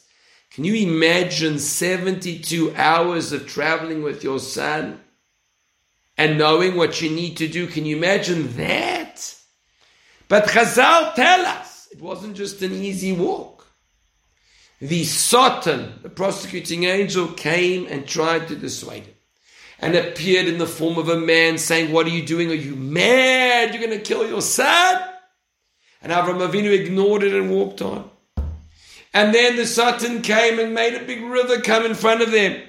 Can 0.51 0.63
you 0.63 0.75
imagine 0.75 1.59
72 1.59 2.73
hours 2.75 3.31
of 3.31 3.47
traveling 3.47 4.01
with 4.01 4.23
your 4.23 4.39
son 4.39 4.99
and 6.17 6.37
knowing 6.37 6.75
what 6.75 7.01
you 7.01 7.09
need 7.09 7.37
to 7.37 7.47
do? 7.47 7.67
Can 7.67 7.85
you 7.85 7.95
imagine 7.95 8.55
that? 8.57 9.35
But 10.27 10.45
Chazal 10.45 11.13
tell 11.13 11.45
us 11.45 11.87
it 11.91 12.01
wasn't 12.01 12.35
just 12.35 12.61
an 12.61 12.73
easy 12.73 13.11
walk. 13.11 13.67
The 14.81 15.03
Satan, 15.03 15.99
the 16.01 16.09
prosecuting 16.09 16.85
angel, 16.85 17.27
came 17.27 17.85
and 17.87 18.07
tried 18.07 18.47
to 18.47 18.55
dissuade 18.55 19.03
him 19.03 19.13
and 19.79 19.95
appeared 19.95 20.47
in 20.47 20.57
the 20.57 20.67
form 20.67 20.97
of 20.97 21.09
a 21.09 21.19
man 21.19 21.57
saying, 21.57 21.91
What 21.91 22.05
are 22.05 22.11
you 22.11 22.25
doing? 22.25 22.49
Are 22.49 22.55
you 22.55 22.75
mad? 22.75 23.73
You're 23.73 23.85
going 23.85 23.97
to 23.97 24.03
kill 24.05 24.27
your 24.27 24.41
son? 24.41 25.01
And 26.01 26.11
Avram 26.11 26.47
Avinu 26.47 26.71
ignored 26.71 27.23
it 27.23 27.33
and 27.33 27.51
walked 27.51 27.81
on. 27.81 28.09
And 29.13 29.33
then 29.33 29.55
the 29.55 29.65
Satan 29.65 30.21
came 30.21 30.59
and 30.59 30.73
made 30.73 30.95
a 30.95 31.05
big 31.05 31.23
river 31.23 31.61
come 31.61 31.85
in 31.85 31.95
front 31.95 32.21
of 32.21 32.31
them 32.31 32.61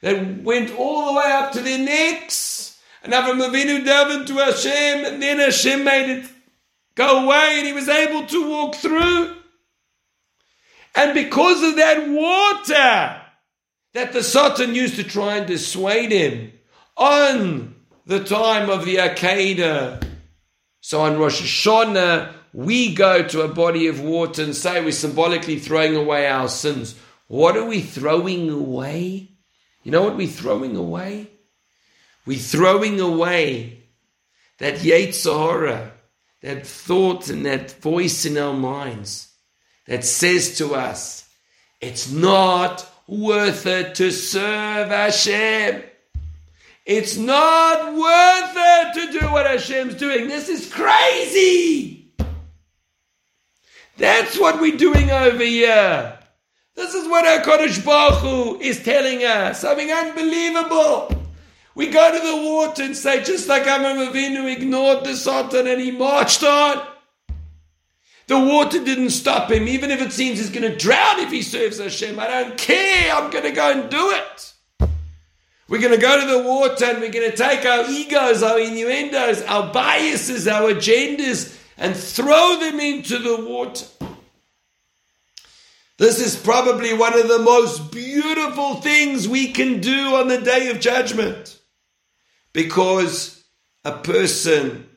that 0.00 0.42
went 0.42 0.74
all 0.76 1.06
the 1.06 1.18
way 1.18 1.30
up 1.32 1.52
to 1.52 1.60
their 1.60 1.78
necks. 1.78 2.78
And 3.02 3.12
Avram 3.12 3.46
Avinu 3.46 3.84
dove 3.84 4.10
into 4.12 4.34
Hashem, 4.36 5.04
and 5.04 5.22
then 5.22 5.38
Hashem 5.38 5.84
made 5.84 6.10
it 6.10 6.30
go 6.94 7.24
away 7.24 7.56
and 7.58 7.66
he 7.66 7.72
was 7.72 7.88
able 7.88 8.26
to 8.26 8.50
walk 8.50 8.76
through. 8.76 9.36
And 10.94 11.12
because 11.12 11.62
of 11.62 11.76
that 11.76 12.08
water 12.08 13.20
that 13.94 14.12
the 14.12 14.22
Satan 14.22 14.74
used 14.74 14.96
to 14.96 15.04
try 15.04 15.36
and 15.36 15.46
dissuade 15.46 16.12
him 16.12 16.52
on 16.96 17.74
the 18.06 18.22
time 18.22 18.70
of 18.70 18.84
the 18.84 18.96
Akedah, 18.96 20.06
so 20.80 21.00
on 21.00 21.18
Rosh 21.18 21.42
Hashanah, 21.42 22.32
we 22.54 22.94
go 22.94 23.26
to 23.26 23.40
a 23.40 23.48
body 23.48 23.88
of 23.88 24.00
water 24.00 24.44
and 24.44 24.54
say 24.54 24.82
we're 24.82 24.92
symbolically 24.92 25.58
throwing 25.58 25.96
away 25.96 26.28
our 26.28 26.48
sins. 26.48 26.94
What 27.26 27.56
are 27.56 27.64
we 27.64 27.80
throwing 27.80 28.48
away? 28.48 29.32
You 29.82 29.90
know 29.90 30.02
what 30.02 30.16
we're 30.16 30.28
throwing 30.28 30.76
away? 30.76 31.30
We're 32.24 32.38
throwing 32.38 33.00
away 33.00 33.82
that 34.60 34.76
Yetzer 34.76 35.36
Hara, 35.36 35.92
that 36.42 36.64
thought 36.64 37.28
and 37.28 37.44
that 37.44 37.72
voice 37.72 38.24
in 38.24 38.38
our 38.38 38.54
minds 38.54 39.32
that 39.88 40.04
says 40.04 40.56
to 40.58 40.76
us, 40.76 41.28
it's 41.80 42.08
not 42.12 42.88
worth 43.08 43.66
it 43.66 43.96
to 43.96 44.12
serve 44.12 44.90
Hashem. 44.90 45.82
It's 46.86 47.16
not 47.16 47.94
worth 47.94 48.54
it 48.56 48.94
to 48.94 49.18
do 49.18 49.32
what 49.32 49.46
Hashem's 49.46 49.96
doing. 49.96 50.28
This 50.28 50.48
is 50.48 50.72
crazy. 50.72 52.03
That's 53.96 54.38
what 54.38 54.60
we're 54.60 54.76
doing 54.76 55.10
over 55.10 55.42
here. 55.42 56.18
This 56.74 56.94
is 56.94 57.08
what 57.08 57.26
our 57.26 57.44
Kodesh 57.44 57.84
Baruch 57.84 58.18
Hu 58.18 58.60
is 58.60 58.82
telling 58.82 59.20
us. 59.20 59.60
Something 59.60 59.90
unbelievable. 59.92 61.22
We 61.76 61.88
go 61.88 62.12
to 62.12 62.26
the 62.26 62.50
water 62.50 62.82
and 62.82 62.96
say, 62.96 63.22
just 63.22 63.48
like 63.48 63.64
Avram 63.64 64.10
Avinu 64.10 64.52
ignored 64.52 65.04
the 65.04 65.16
Satan 65.16 65.66
and 65.66 65.80
he 65.80 65.90
marched 65.90 66.42
on. 66.42 66.86
The 68.26 68.38
water 68.38 68.82
didn't 68.82 69.10
stop 69.10 69.50
him, 69.50 69.68
even 69.68 69.90
if 69.90 70.00
it 70.00 70.12
seems 70.12 70.38
he's 70.38 70.50
going 70.50 70.70
to 70.70 70.76
drown 70.76 71.20
if 71.20 71.30
he 71.30 71.42
serves 71.42 71.78
Hashem. 71.78 72.18
I 72.18 72.26
don't 72.26 72.56
care. 72.56 73.14
I'm 73.14 73.30
going 73.30 73.44
to 73.44 73.52
go 73.52 73.70
and 73.70 73.90
do 73.90 74.12
it. 74.12 74.54
We're 75.68 75.80
going 75.80 75.94
to 75.94 76.00
go 76.00 76.20
to 76.20 76.26
the 76.26 76.48
water 76.48 76.84
and 76.84 77.00
we're 77.00 77.12
going 77.12 77.30
to 77.30 77.36
take 77.36 77.64
our 77.66 77.88
egos, 77.88 78.42
our 78.42 78.58
innuendos, 78.58 79.42
our 79.42 79.72
biases, 79.72 80.46
our 80.46 80.72
agendas, 80.72 81.58
and 81.76 81.96
throw 81.96 82.58
them 82.60 82.80
into 82.80 83.18
the 83.18 83.44
water. 83.44 83.86
This 85.96 86.18
is 86.20 86.36
probably 86.36 86.92
one 86.92 87.18
of 87.18 87.28
the 87.28 87.38
most 87.38 87.92
beautiful 87.92 88.76
things 88.76 89.28
we 89.28 89.52
can 89.52 89.80
do 89.80 90.16
on 90.16 90.28
the 90.28 90.40
day 90.40 90.70
of 90.70 90.80
judgment 90.80 91.58
because 92.52 93.44
a 93.84 93.92
person 93.92 94.88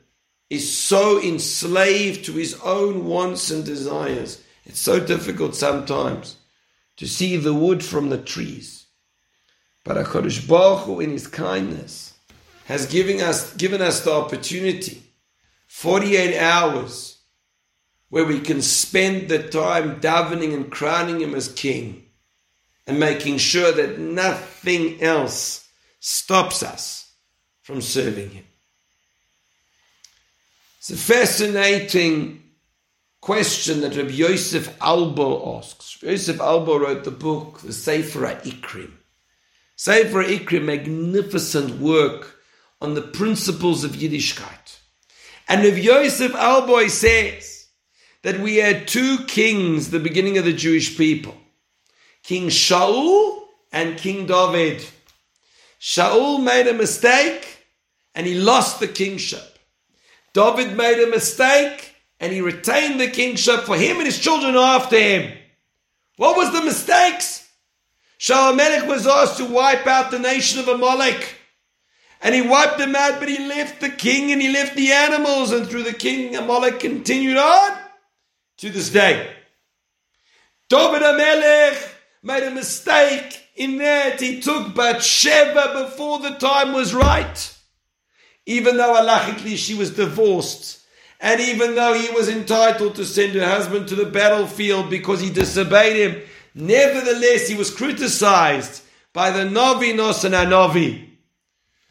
is 0.50 0.76
so 0.76 1.22
enslaved 1.22 2.24
to 2.24 2.32
his 2.32 2.58
own 2.64 3.04
wants 3.06 3.50
and 3.50 3.64
desires. 3.64 4.42
It's 4.64 4.80
so 4.80 4.98
difficult 4.98 5.54
sometimes 5.54 6.36
to 6.96 7.06
see 7.06 7.36
the 7.36 7.54
wood 7.54 7.84
from 7.84 8.10
the 8.10 8.18
trees. 8.18 8.86
But 9.84 10.04
HaKadosh 10.04 10.46
Baruch 10.46 10.84
Hu, 10.84 11.00
in 11.00 11.10
His 11.10 11.26
kindness, 11.26 12.14
has 12.66 12.84
given 12.86 13.20
us, 13.20 13.54
given 13.54 13.80
us 13.80 14.00
the 14.00 14.12
opportunity 14.12 15.02
48 15.78 16.36
hours 16.36 17.18
where 18.08 18.24
we 18.24 18.40
can 18.40 18.62
spend 18.62 19.28
the 19.28 19.48
time 19.48 20.00
davening 20.00 20.52
and 20.52 20.72
crowning 20.72 21.20
Him 21.20 21.36
as 21.36 21.52
King 21.52 22.04
and 22.84 22.98
making 22.98 23.38
sure 23.38 23.70
that 23.70 23.96
nothing 23.96 25.00
else 25.00 25.68
stops 26.00 26.64
us 26.64 27.12
from 27.62 27.80
serving 27.80 28.30
Him. 28.30 28.44
It's 30.78 30.90
a 30.90 30.96
fascinating 30.96 32.42
question 33.20 33.82
that 33.82 33.94
Rabbi 33.94 34.10
Yosef 34.10 34.76
Albo 34.82 35.58
asks. 35.58 36.02
Rabbi 36.02 36.10
Yosef 36.10 36.40
Albo 36.40 36.76
wrote 36.76 37.04
the 37.04 37.12
book, 37.12 37.60
the 37.60 37.72
Sefer 37.72 38.22
Ikrim. 38.22 38.94
Sefer 39.76 40.24
Ikrim, 40.24 40.64
magnificent 40.64 41.80
work 41.80 42.34
on 42.80 42.94
the 42.94 43.02
principles 43.02 43.84
of 43.84 43.92
Yiddishkeit. 43.92 44.77
And 45.48 45.64
Rabbi 45.64 45.78
Yosef 45.78 46.34
Albo 46.34 46.86
says 46.88 47.66
that 48.22 48.38
we 48.38 48.56
had 48.56 48.86
two 48.86 49.24
kings, 49.24 49.90
the 49.90 49.98
beginning 49.98 50.36
of 50.36 50.44
the 50.44 50.52
Jewish 50.52 50.96
people. 50.96 51.34
King 52.22 52.48
Shaul 52.48 53.44
and 53.72 53.96
King 53.96 54.26
David. 54.26 54.84
Shaul 55.80 56.42
made 56.42 56.66
a 56.66 56.74
mistake 56.74 57.64
and 58.14 58.26
he 58.26 58.34
lost 58.34 58.80
the 58.80 58.88
kingship. 58.88 59.58
David 60.34 60.76
made 60.76 61.02
a 61.02 61.10
mistake 61.10 61.94
and 62.20 62.32
he 62.32 62.42
retained 62.42 63.00
the 63.00 63.08
kingship 63.08 63.60
for 63.60 63.76
him 63.76 63.96
and 63.96 64.06
his 64.06 64.18
children 64.18 64.56
after 64.56 64.98
him. 64.98 65.32
What 66.16 66.36
was 66.36 66.52
the 66.52 66.64
mistakes? 66.64 67.48
Shaul 68.18 68.56
Melech 68.56 68.88
was 68.88 69.06
asked 69.06 69.38
to 69.38 69.44
wipe 69.46 69.86
out 69.86 70.10
the 70.10 70.18
nation 70.18 70.58
of 70.58 70.68
Amalek. 70.68 71.37
And 72.20 72.34
he 72.34 72.42
wiped 72.42 72.78
them 72.78 72.96
out, 72.96 73.20
but 73.20 73.28
he 73.28 73.38
left 73.38 73.80
the 73.80 73.90
king 73.90 74.32
and 74.32 74.42
he 74.42 74.52
left 74.52 74.74
the 74.74 74.92
animals, 74.92 75.52
and 75.52 75.68
through 75.68 75.84
the 75.84 75.92
king, 75.92 76.34
Amalek 76.34 76.80
continued 76.80 77.36
on 77.36 77.78
to 78.58 78.70
this 78.70 78.90
day. 78.90 79.30
David 80.68 81.02
HaMelech 81.02 81.94
made 82.22 82.42
a 82.42 82.50
mistake 82.50 83.40
in 83.54 83.78
that 83.78 84.20
he 84.20 84.40
took 84.40 84.74
Bathsheba 84.74 85.84
before 85.84 86.18
the 86.18 86.32
time 86.32 86.72
was 86.72 86.92
right 86.92 87.54
even 88.48 88.78
though 88.78 88.94
halachically 88.94 89.58
she 89.58 89.74
was 89.74 89.90
divorced, 89.90 90.80
and 91.20 91.38
even 91.38 91.74
though 91.74 91.92
he 91.92 92.10
was 92.14 92.30
entitled 92.30 92.94
to 92.94 93.04
send 93.04 93.34
her 93.34 93.44
husband 93.44 93.86
to 93.86 93.94
the 93.94 94.06
battlefield 94.06 94.88
because 94.88 95.20
he 95.20 95.28
disobeyed 95.28 95.96
him, 95.96 96.22
nevertheless 96.54 97.46
he 97.46 97.54
was 97.54 97.70
criticized 97.70 98.82
by 99.12 99.30
the 99.30 99.44
Novi 99.44 99.92
Noson 99.92 100.30
HaNovi. 100.30 101.07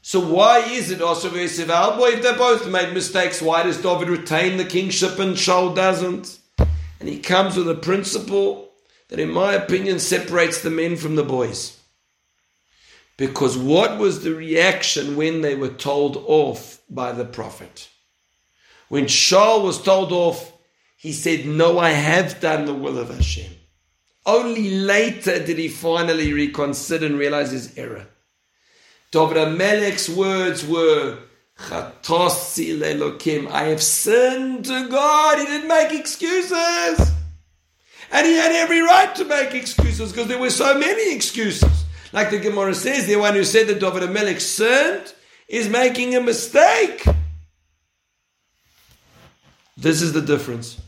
So 0.08 0.22
why 0.22 0.60
is 0.60 0.89
it 0.89 1.02
also 1.02 1.30
Yosef 1.36 1.70
Albo, 1.70 2.04
oh, 2.04 2.06
if 2.06 2.24
they 2.24 2.34
both 2.34 2.65
made 2.70 2.93
mistakes, 2.93 3.41
why 3.41 3.63
does 3.63 3.82
David 3.82 4.08
retain 4.08 4.56
the 4.56 4.63
kingship 4.63 5.20
and 5.20 5.36
Shaul 5.36 5.76
doesn't? 5.76 6.39
And 6.58 7.10
he 7.10 7.20
comes 7.20 7.58
with 7.58 7.70
a 7.70 7.76
principle 7.76 8.72
that 9.10 9.20
in 9.20 9.30
my 9.30 9.54
opinion 9.54 10.00
separates 10.00 10.62
the 10.62 10.70
men 10.70 10.96
from 10.96 11.17
the 11.17 11.26
boys. 11.26 11.78
Because 13.17 13.58
what 13.58 13.98
was 14.00 14.24
the 14.24 14.34
reaction 14.34 15.17
when 15.17 15.41
they 15.41 15.56
were 15.56 15.67
told 15.67 16.15
off 16.26 16.80
by 16.89 17.12
the 17.12 17.26
prophet? 17.26 17.89
When 18.88 19.08
Shaul 19.08 19.62
was 19.62 19.84
told 19.84 20.13
off, 20.13 20.54
he 20.96 21.12
said, 21.12 21.46
No, 21.46 21.80
I 21.80 21.89
have 21.89 22.39
done 22.39 22.63
the 22.63 22.74
will 22.74 22.98
of 22.98 23.10
Hashem. 23.10 23.52
Only 24.26 24.70
later 24.70 25.46
did 25.46 25.58
he 25.58 25.67
finally 25.67 26.32
reconsider 26.32 27.06
and 27.06 27.20
realize 27.20 27.52
his 27.52 27.78
error. 27.78 28.08
David 29.12 29.38
HaMelech's 29.38 30.10
words 30.10 30.65
were, 30.67 31.20
lelokim. 31.58 33.50
I 33.50 33.63
have 33.63 33.82
sinned 33.82 34.65
to 34.65 34.88
God. 34.89 35.39
He 35.39 35.46
didn't 35.46 35.67
make 35.67 35.93
excuses. 35.98 37.12
And 38.12 38.26
he 38.26 38.36
had 38.36 38.52
every 38.52 38.82
right 38.82 39.13
to 39.15 39.26
make 39.26 39.54
excuses 39.54 40.12
because 40.12 40.28
there 40.28 40.39
were 40.39 40.50
so 40.50 40.78
many 40.78 41.13
excuses. 41.13 41.86
Like 42.13 42.32
the 42.32 42.39
Gemara 42.39 42.74
says, 42.74 43.06
the 43.06 43.17
one 43.17 43.34
who 43.34 43.43
said 43.43 43.67
that 43.67 43.80
David 43.80 44.10
Melech 44.12 44.39
sinned 44.39 45.13
is 45.48 45.70
making 45.70 46.15
a 46.15 46.22
mistake. 46.22 47.06
This 49.76 50.02
is 50.02 50.13
the 50.13 50.22
difference. 50.22 50.82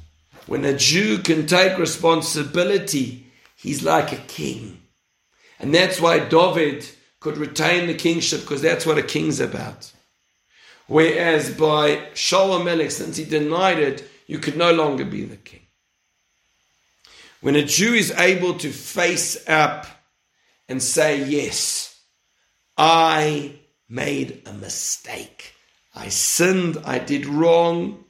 When 0.48 0.66
a 0.66 0.76
Jew 0.76 1.20
can 1.20 1.46
take 1.46 1.78
responsibility, 1.78 3.28
he's 3.56 3.84
like 3.84 4.12
a 4.12 4.18
king. 4.18 4.82
And 5.60 5.76
that's 5.76 6.02
why 6.02 6.20
David 6.20 6.90
could 7.20 7.38
retain 7.38 7.88
the 7.88 7.94
kingship, 7.94 8.42
because 8.42 8.62
that's 8.62 8.86
what 8.86 8.98
a 8.98 9.04
king's 9.04 9.40
about. 9.40 9.92
Whereas 10.88 11.52
by 11.52 11.98
Shaul 12.14 12.64
Melech, 12.64 12.92
since 12.92 13.18
he 13.18 13.26
denied 13.26 13.80
it, 13.80 14.10
you 14.26 14.40
could 14.40 14.58
no 14.58 14.74
longer 14.74 15.06
be 15.06 15.24
the 15.26 15.38
king. 15.38 15.68
When 17.42 17.56
a 17.56 17.64
Jew 17.64 17.94
is 17.94 18.12
able 18.12 18.56
to 18.56 18.72
face 18.72 19.48
up 19.48 19.86
and 20.68 20.82
say, 20.82 21.24
Yes, 21.24 22.00
I 22.78 23.60
made 23.88 24.44
a 24.46 24.54
mistake. 24.54 25.56
I 25.96 26.10
sinned. 26.10 26.78
I 26.86 27.00
did 27.00 27.26
wrong. 27.26 28.04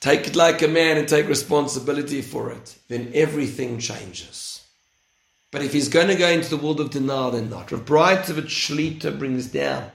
Take 0.00 0.26
it 0.26 0.36
like 0.36 0.62
a 0.62 0.68
man 0.68 0.96
and 0.96 1.08
take 1.08 1.28
responsibility 1.28 2.22
for 2.22 2.52
it. 2.52 2.76
Then 2.88 3.10
everything 3.14 3.78
changes. 3.78 4.57
But 5.50 5.62
if 5.62 5.72
he's 5.72 5.88
going 5.88 6.08
to 6.08 6.14
go 6.14 6.28
into 6.28 6.50
the 6.50 6.62
world 6.62 6.80
of 6.80 6.90
denial, 6.90 7.30
then 7.30 7.48
not. 7.48 7.72
Rav 7.72 7.84
Breitowitz 7.84 8.48
Shlita 8.48 9.18
brings 9.18 9.46
down 9.46 9.90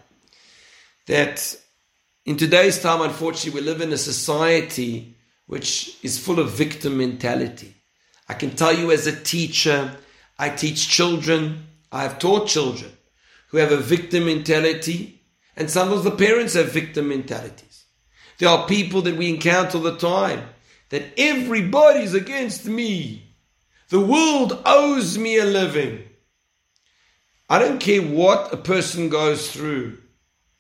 that 1.05 1.55
in 2.25 2.37
today's 2.37 2.81
time, 2.81 3.01
unfortunately, 3.01 3.59
we 3.59 3.67
live 3.67 3.81
in 3.81 3.91
a 3.91 3.97
society 3.97 5.15
which 5.45 5.97
is 6.03 6.17
full 6.17 6.39
of 6.39 6.51
victim 6.51 6.97
mentality. 6.97 7.75
I 8.29 8.33
can 8.33 8.55
tell 8.55 8.73
you 8.73 8.91
as 8.91 9.05
a 9.05 9.15
teacher, 9.15 9.95
I 10.39 10.49
teach 10.49 10.87
children, 10.87 11.67
I 11.91 12.03
have 12.03 12.19
taught 12.19 12.47
children 12.47 12.91
who 13.49 13.57
have 13.57 13.71
a 13.71 13.77
victim 13.77 14.25
mentality, 14.25 15.21
and 15.55 15.69
some 15.69 15.91
of 15.91 16.03
the 16.03 16.11
parents 16.11 16.53
have 16.55 16.71
victim 16.71 17.09
mentalities. 17.09 17.85
There 18.39 18.49
are 18.49 18.67
people 18.67 19.01
that 19.03 19.17
we 19.17 19.29
encounter 19.29 19.77
all 19.77 19.83
the 19.83 19.97
time 19.97 20.47
that 20.89 21.13
everybody's 21.17 22.13
against 22.13 22.65
me. 22.65 23.22
The 23.89 23.99
world 23.99 24.61
owes 24.65 25.17
me 25.17 25.37
a 25.37 25.45
living. 25.45 26.03
I 27.49 27.59
don't 27.59 27.79
care 27.79 28.01
what 28.01 28.53
a 28.53 28.57
person 28.57 29.09
goes 29.09 29.51
through. 29.51 29.97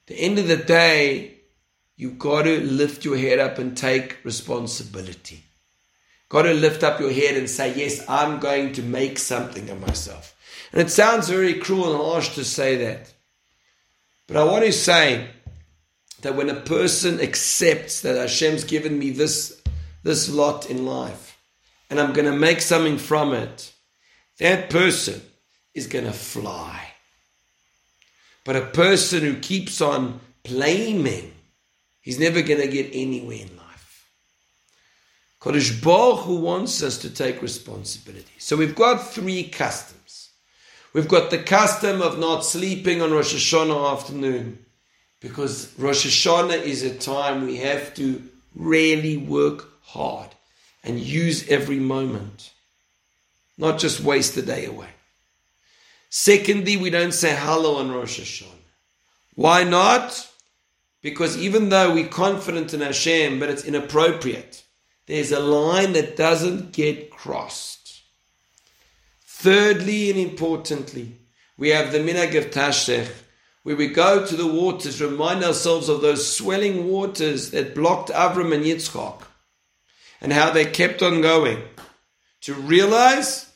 At 0.03 0.07
the 0.07 0.19
end 0.19 0.39
of 0.39 0.47
the 0.47 0.57
day, 0.57 1.39
you've 1.95 2.19
got 2.19 2.43
to 2.43 2.59
lift 2.59 3.05
your 3.05 3.17
head 3.17 3.39
up 3.39 3.57
and 3.57 3.75
take 3.75 4.23
responsibility. 4.23 5.43
Got 6.29 6.43
to 6.43 6.53
lift 6.53 6.83
up 6.83 6.99
your 6.99 7.11
head 7.11 7.35
and 7.35 7.49
say, 7.49 7.73
Yes, 7.73 8.07
I'm 8.09 8.39
going 8.39 8.73
to 8.73 8.83
make 8.83 9.17
something 9.17 9.69
of 9.69 9.79
myself. 9.79 10.35
And 10.71 10.81
it 10.81 10.89
sounds 10.89 11.29
very 11.29 11.55
cruel 11.55 11.93
and 11.93 12.03
harsh 12.03 12.35
to 12.35 12.43
say 12.43 12.75
that. 12.77 13.13
But 14.27 14.37
I 14.37 14.43
want 14.43 14.65
to 14.65 14.71
say 14.71 15.29
that 16.21 16.35
when 16.35 16.49
a 16.49 16.55
person 16.55 17.19
accepts 17.19 18.01
that 18.01 18.17
Hashem's 18.17 18.63
given 18.63 18.97
me 18.97 19.11
this, 19.11 19.61
this 20.03 20.29
lot 20.29 20.69
in 20.69 20.85
life 20.85 21.32
and 21.93 22.01
I'm 22.01 22.11
going 22.11 22.25
to 22.25 22.35
make 22.35 22.59
something 22.59 22.97
from 22.97 23.35
it, 23.35 23.71
that 24.39 24.71
person 24.71 25.21
is 25.75 25.85
going 25.85 26.05
to 26.05 26.11
fly. 26.11 26.87
But 28.43 28.55
a 28.55 28.65
person 28.65 29.21
who 29.21 29.35
keeps 29.35 29.79
on 29.79 30.19
blaming, 30.41 31.31
he's 32.01 32.17
never 32.17 32.41
going 32.41 32.61
to 32.61 32.67
get 32.67 32.89
anywhere 32.93 33.41
in 33.41 33.55
life. 33.57 34.09
Kodesh 35.39 35.83
Baruch 35.83 36.21
Hu 36.21 36.37
wants 36.37 36.81
us 36.81 36.97
to 36.97 37.11
take 37.11 37.43
responsibility. 37.43 38.33
So 38.39 38.57
we've 38.57 38.73
got 38.73 39.11
three 39.11 39.43
customs. 39.43 40.31
We've 40.93 41.07
got 41.07 41.29
the 41.29 41.43
custom 41.43 42.01
of 42.01 42.17
not 42.17 42.43
sleeping 42.43 43.03
on 43.03 43.11
Rosh 43.11 43.35
Hashanah 43.35 43.93
afternoon 43.93 44.65
because 45.19 45.71
Rosh 45.77 46.07
Hashanah 46.07 46.63
is 46.63 46.81
a 46.81 46.97
time 46.97 47.45
we 47.45 47.57
have 47.57 47.93
to 47.93 48.23
really 48.55 49.17
work 49.17 49.69
hard 49.83 50.32
and 50.83 50.99
use 50.99 51.47
every 51.47 51.79
moment, 51.79 52.51
not 53.57 53.79
just 53.79 54.01
waste 54.01 54.35
the 54.35 54.41
day 54.41 54.65
away. 54.65 54.89
Secondly, 56.09 56.77
we 56.77 56.89
don't 56.89 57.13
say 57.13 57.33
Hallel 57.33 57.77
on 57.77 57.91
Rosh 57.91 58.19
Hashanah. 58.19 58.49
Why 59.35 59.63
not? 59.63 60.29
Because 61.01 61.37
even 61.37 61.69
though 61.69 61.93
we're 61.93 62.07
confident 62.07 62.73
in 62.73 62.81
Hashem, 62.81 63.39
but 63.39 63.49
it's 63.49 63.65
inappropriate, 63.65 64.63
there's 65.07 65.31
a 65.31 65.39
line 65.39 65.93
that 65.93 66.15
doesn't 66.15 66.71
get 66.71 67.09
crossed. 67.09 68.01
Thirdly 69.25 70.09
and 70.09 70.19
importantly, 70.19 71.17
we 71.57 71.69
have 71.69 71.91
the 71.91 71.99
minhag 71.99 72.37
of 72.37 72.51
Tashlich, 72.51 73.11
where 73.63 73.75
we 73.75 73.87
go 73.87 74.25
to 74.25 74.35
the 74.35 74.47
waters, 74.47 75.01
remind 75.01 75.43
ourselves 75.43 75.89
of 75.89 76.01
those 76.01 76.35
swelling 76.35 76.87
waters 76.87 77.51
that 77.51 77.75
blocked 77.75 78.09
Avram 78.09 78.53
and 78.53 78.63
Yitzchak, 78.63 79.23
and 80.23 80.33
how 80.33 80.49
they 80.49 80.65
kept 80.65 81.03
on 81.03 81.21
going, 81.21 81.61
to 82.41 82.53
realize 82.53 83.51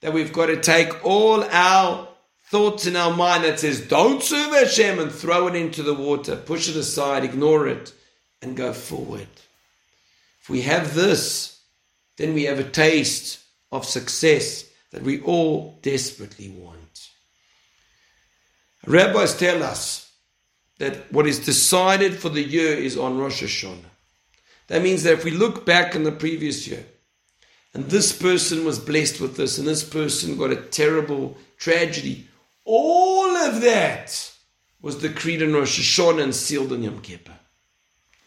that 0.00 0.12
we've 0.12 0.32
got 0.32 0.46
to 0.46 0.60
take 0.60 1.04
all 1.04 1.44
our 1.44 2.08
thoughts 2.44 2.86
in 2.86 2.96
our 2.96 3.14
mind 3.14 3.44
that 3.44 3.60
says, 3.60 3.80
don't 3.80 4.22
serve 4.22 4.52
Hashem, 4.52 4.98
and 4.98 5.12
throw 5.12 5.48
it 5.48 5.54
into 5.54 5.82
the 5.82 5.94
water, 5.94 6.36
push 6.36 6.68
it 6.68 6.76
aside, 6.76 7.24
ignore 7.24 7.66
it, 7.66 7.92
and 8.40 8.56
go 8.56 8.72
forward. 8.72 9.28
If 10.40 10.48
we 10.48 10.62
have 10.62 10.94
this, 10.94 11.60
then 12.16 12.34
we 12.34 12.44
have 12.44 12.58
a 12.58 12.64
taste 12.64 13.40
of 13.70 13.84
success 13.84 14.64
that 14.90 15.02
we 15.02 15.20
all 15.22 15.78
desperately 15.82 16.50
want. 16.50 17.08
Rabbis 18.86 19.36
tell 19.36 19.62
us 19.62 20.12
that 20.78 21.12
what 21.12 21.26
is 21.26 21.38
decided 21.38 22.16
for 22.18 22.28
the 22.28 22.42
year 22.42 22.76
is 22.76 22.98
on 22.98 23.18
Rosh 23.18 23.42
Hashanah. 23.42 23.91
That 24.68 24.82
means 24.82 25.02
that 25.02 25.14
if 25.14 25.24
we 25.24 25.30
look 25.30 25.66
back 25.66 25.94
in 25.94 26.04
the 26.04 26.12
previous 26.12 26.66
year, 26.66 26.84
and 27.74 27.84
this 27.86 28.12
person 28.12 28.64
was 28.64 28.78
blessed 28.78 29.20
with 29.20 29.36
this, 29.36 29.58
and 29.58 29.66
this 29.66 29.84
person 29.84 30.36
got 30.36 30.50
a 30.50 30.56
terrible 30.56 31.36
tragedy, 31.58 32.26
all 32.64 33.36
of 33.36 33.60
that 33.62 34.32
was 34.80 34.96
decreed 34.96 35.42
in 35.42 35.54
Rosh 35.54 35.78
Hashanah 35.78 36.22
and 36.22 36.34
sealed 36.34 36.72
in 36.72 36.82
Yom 36.82 37.00
Kippur. 37.00 37.38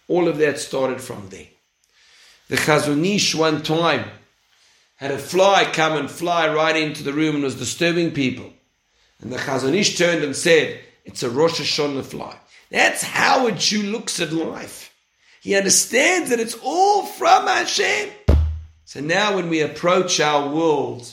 All 0.08 0.28
of 0.28 0.38
that 0.38 0.60
started 0.60 1.02
from 1.02 1.30
there. 1.30 1.48
The 2.48 2.58
Chazon 2.58 3.06
Ish 3.06 3.36
one 3.36 3.63
time 3.63 4.06
had 4.98 5.12
a 5.12 5.17
fly 5.17 5.69
come 5.71 5.98
and 5.98 6.10
fly 6.10 6.52
right 6.54 6.76
into 6.76 7.04
the 7.04 7.13
room 7.13 7.36
and 7.36 7.43
was 7.43 7.56
disturbing 7.56 8.12
people. 8.12 8.54
And 9.21 9.32
the 9.32 9.38
Chazon 9.38 9.74
Ish 9.74 9.98
turned 9.98 10.24
and 10.24 10.36
said, 10.36 10.80
It's 11.04 11.24
a 11.24 11.30
Rosh 11.30 11.60
Hashanah 11.60 12.06
fly. 12.06 12.38
That's 12.69 13.04
how 13.04 13.48
a 13.48 13.52
Jew 13.52 13.84
looks 13.84 14.19
at 14.19 14.32
life. 14.32 14.94
He 15.45 15.53
understands 15.53 16.31
that 16.31 16.39
it's 16.39 16.58
all 16.63 17.05
from 17.05 17.45
Hashem. 17.45 18.10
So 18.84 18.99
now 18.99 19.36
when 19.36 19.47
we 19.47 19.62
approach 19.62 20.19
our 20.19 20.49
world, 20.49 21.08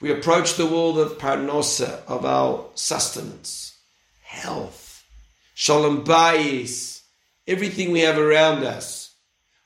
we 0.00 0.10
approach 0.10 0.54
the 0.54 0.64
world 0.64 0.98
of 0.98 1.18
parnosa, 1.18 2.02
of 2.06 2.24
our 2.24 2.64
sustenance, 2.74 3.76
health, 4.22 5.04
shalom 5.52 6.02
bayis, 6.02 7.02
everything 7.46 7.92
we 7.92 8.00
have 8.00 8.16
around 8.16 8.64
us. 8.64 9.14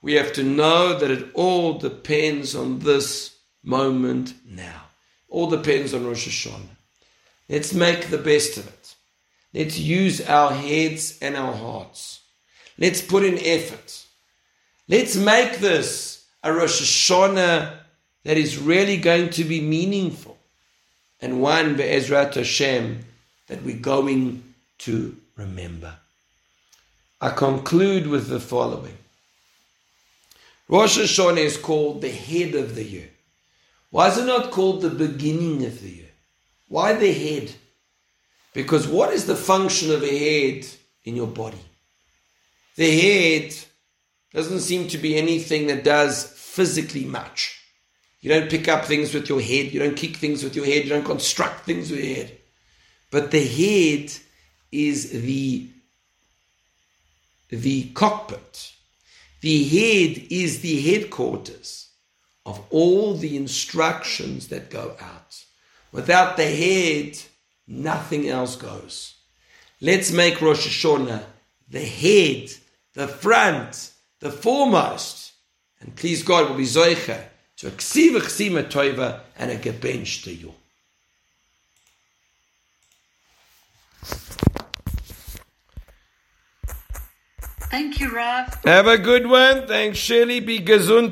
We 0.03 0.15
have 0.15 0.33
to 0.33 0.43
know 0.43 0.99
that 0.99 1.13
it 1.13 1.31
all 1.35 1.79
depends 1.79 2.57
on 2.57 2.81
this 2.81 3.37
moment 3.63 4.35
now. 4.45 4.83
All 5.29 5.49
depends 5.49 5.95
on 5.95 6.05
Rosh 6.05 6.27
Hashanah. 6.27 6.77
Let's 7.49 7.73
make 7.73 8.09
the 8.09 8.19
best 8.19 8.59
of 8.59 8.67
it. 8.67 8.97
Let's 9.55 9.79
use 9.79 10.21
our 10.23 10.51
heads 10.53 11.21
and 11.23 11.37
our 11.37 11.55
hearts. 11.55 12.23
Let's 12.77 13.01
put 13.01 13.23
in 13.23 13.39
effort. 13.39 14.07
Let's 14.89 15.17
make 15.17 15.59
this 15.59 16.25
a 16.43 16.51
Rosh 16.51 16.81
Hashanah 16.81 17.75
that 18.25 18.39
is 18.39 18.57
really 18.57 18.97
going 18.97 19.29
to 19.31 19.45
be 19.45 19.61
meaningful 19.61 20.39
and 21.21 21.43
one 21.43 21.77
Be'ezrat 21.77 22.35
Hashem 22.35 23.05
that 23.49 23.63
we're 23.63 23.77
going 23.77 24.55
to 24.79 25.15
remember. 25.37 25.95
I 27.21 27.31
conclude 27.31 28.07
with 28.07 28.29
the 28.29 28.41
following. 28.41 28.97
Rosh 30.69 30.99
Hashanah 30.99 31.39
is 31.39 31.59
called 31.59 32.01
the 32.01 32.11
head 32.11 32.55
of 32.55 32.75
the 32.75 32.85
year. 32.85 33.11
Why 33.91 34.09
is 34.09 34.17
it 34.17 34.25
not 34.25 34.51
called 34.51 34.81
the 34.81 34.91
beginning 34.91 35.67
of 35.67 35.83
the 35.83 35.91
year? 35.91 36.11
Why 36.69 36.95
the 36.95 37.13
head? 37.13 37.53
Because 38.55 38.89
what 38.89 39.13
is 39.13 39.27
the 39.27 39.37
function 39.37 39.91
of 39.93 40.03
a 40.03 40.19
head 40.19 40.67
in 41.05 41.15
your 41.15 41.27
body? 41.27 41.61
The 42.77 43.01
head 43.01 43.55
doesn't 44.33 44.61
seem 44.61 44.89
to 44.89 44.99
be 44.99 45.17
anything 45.17 45.67
that 45.69 45.85
does 45.85 46.25
physically 46.25 47.05
much. 47.05 47.59
You 48.21 48.31
don't 48.31 48.51
pick 48.51 48.69
up 48.69 48.85
things 48.85 49.15
with 49.15 49.29
your 49.29 49.41
head, 49.41 49.73
you 49.73 49.79
don't 49.79 49.97
kick 49.97 50.17
things 50.17 50.43
with 50.43 50.57
your 50.57 50.67
head, 50.67 50.85
you 50.85 50.91
don't 50.91 51.05
construct 51.05 51.65
things 51.65 51.91
with 51.91 52.01
your 52.01 52.17
head. 52.17 52.39
But 53.11 53.31
the 53.31 53.45
head 53.45 54.13
is 54.73 55.11
the, 55.11 55.69
the 57.49 57.85
cockpit. 57.91 58.73
The 59.41 59.65
head 59.65 60.27
is 60.31 60.61
the 60.61 60.81
headquarters 60.83 61.91
of 62.45 62.61
all 62.71 63.15
the 63.15 63.37
instructions 63.37 64.49
that 64.49 64.71
go 64.71 64.97
out. 65.01 65.45
Without 65.93 66.37
the 66.37 66.45
head, 66.45 67.19
nothing 67.67 68.29
else 68.29 68.57
goes. 68.57 69.15
Let's 69.81 70.11
make 70.11 70.43
Rosh 70.43 70.67
Hashanah 70.67 71.23
the 71.71 71.81
head, 71.81 72.51
the 72.95 73.07
front, 73.07 73.93
the 74.21 74.31
foremost. 74.31 75.33
And 75.81 75.95
please 75.95 76.23
God 76.23 76.49
will 76.49 76.57
be 76.57 76.65
Zoicha 76.65 77.25
to 77.59 77.69
a 77.69 77.71
ksiva 77.71 78.21
ksima 78.21 78.65
toiva 78.65 79.21
and 79.39 79.51
a 79.51 79.57
gebench 79.57 80.25
to 80.25 80.33
you. 80.33 80.55
Thank 87.71 88.01
you, 88.01 88.09
Rav. 88.09 88.65
Have 88.65 88.87
a 88.87 88.97
good 88.97 89.27
one. 89.27 89.67
Thanks, 89.67 89.99
Shirley. 89.99 90.41
Be 90.41 90.59
gesund. 90.59 91.07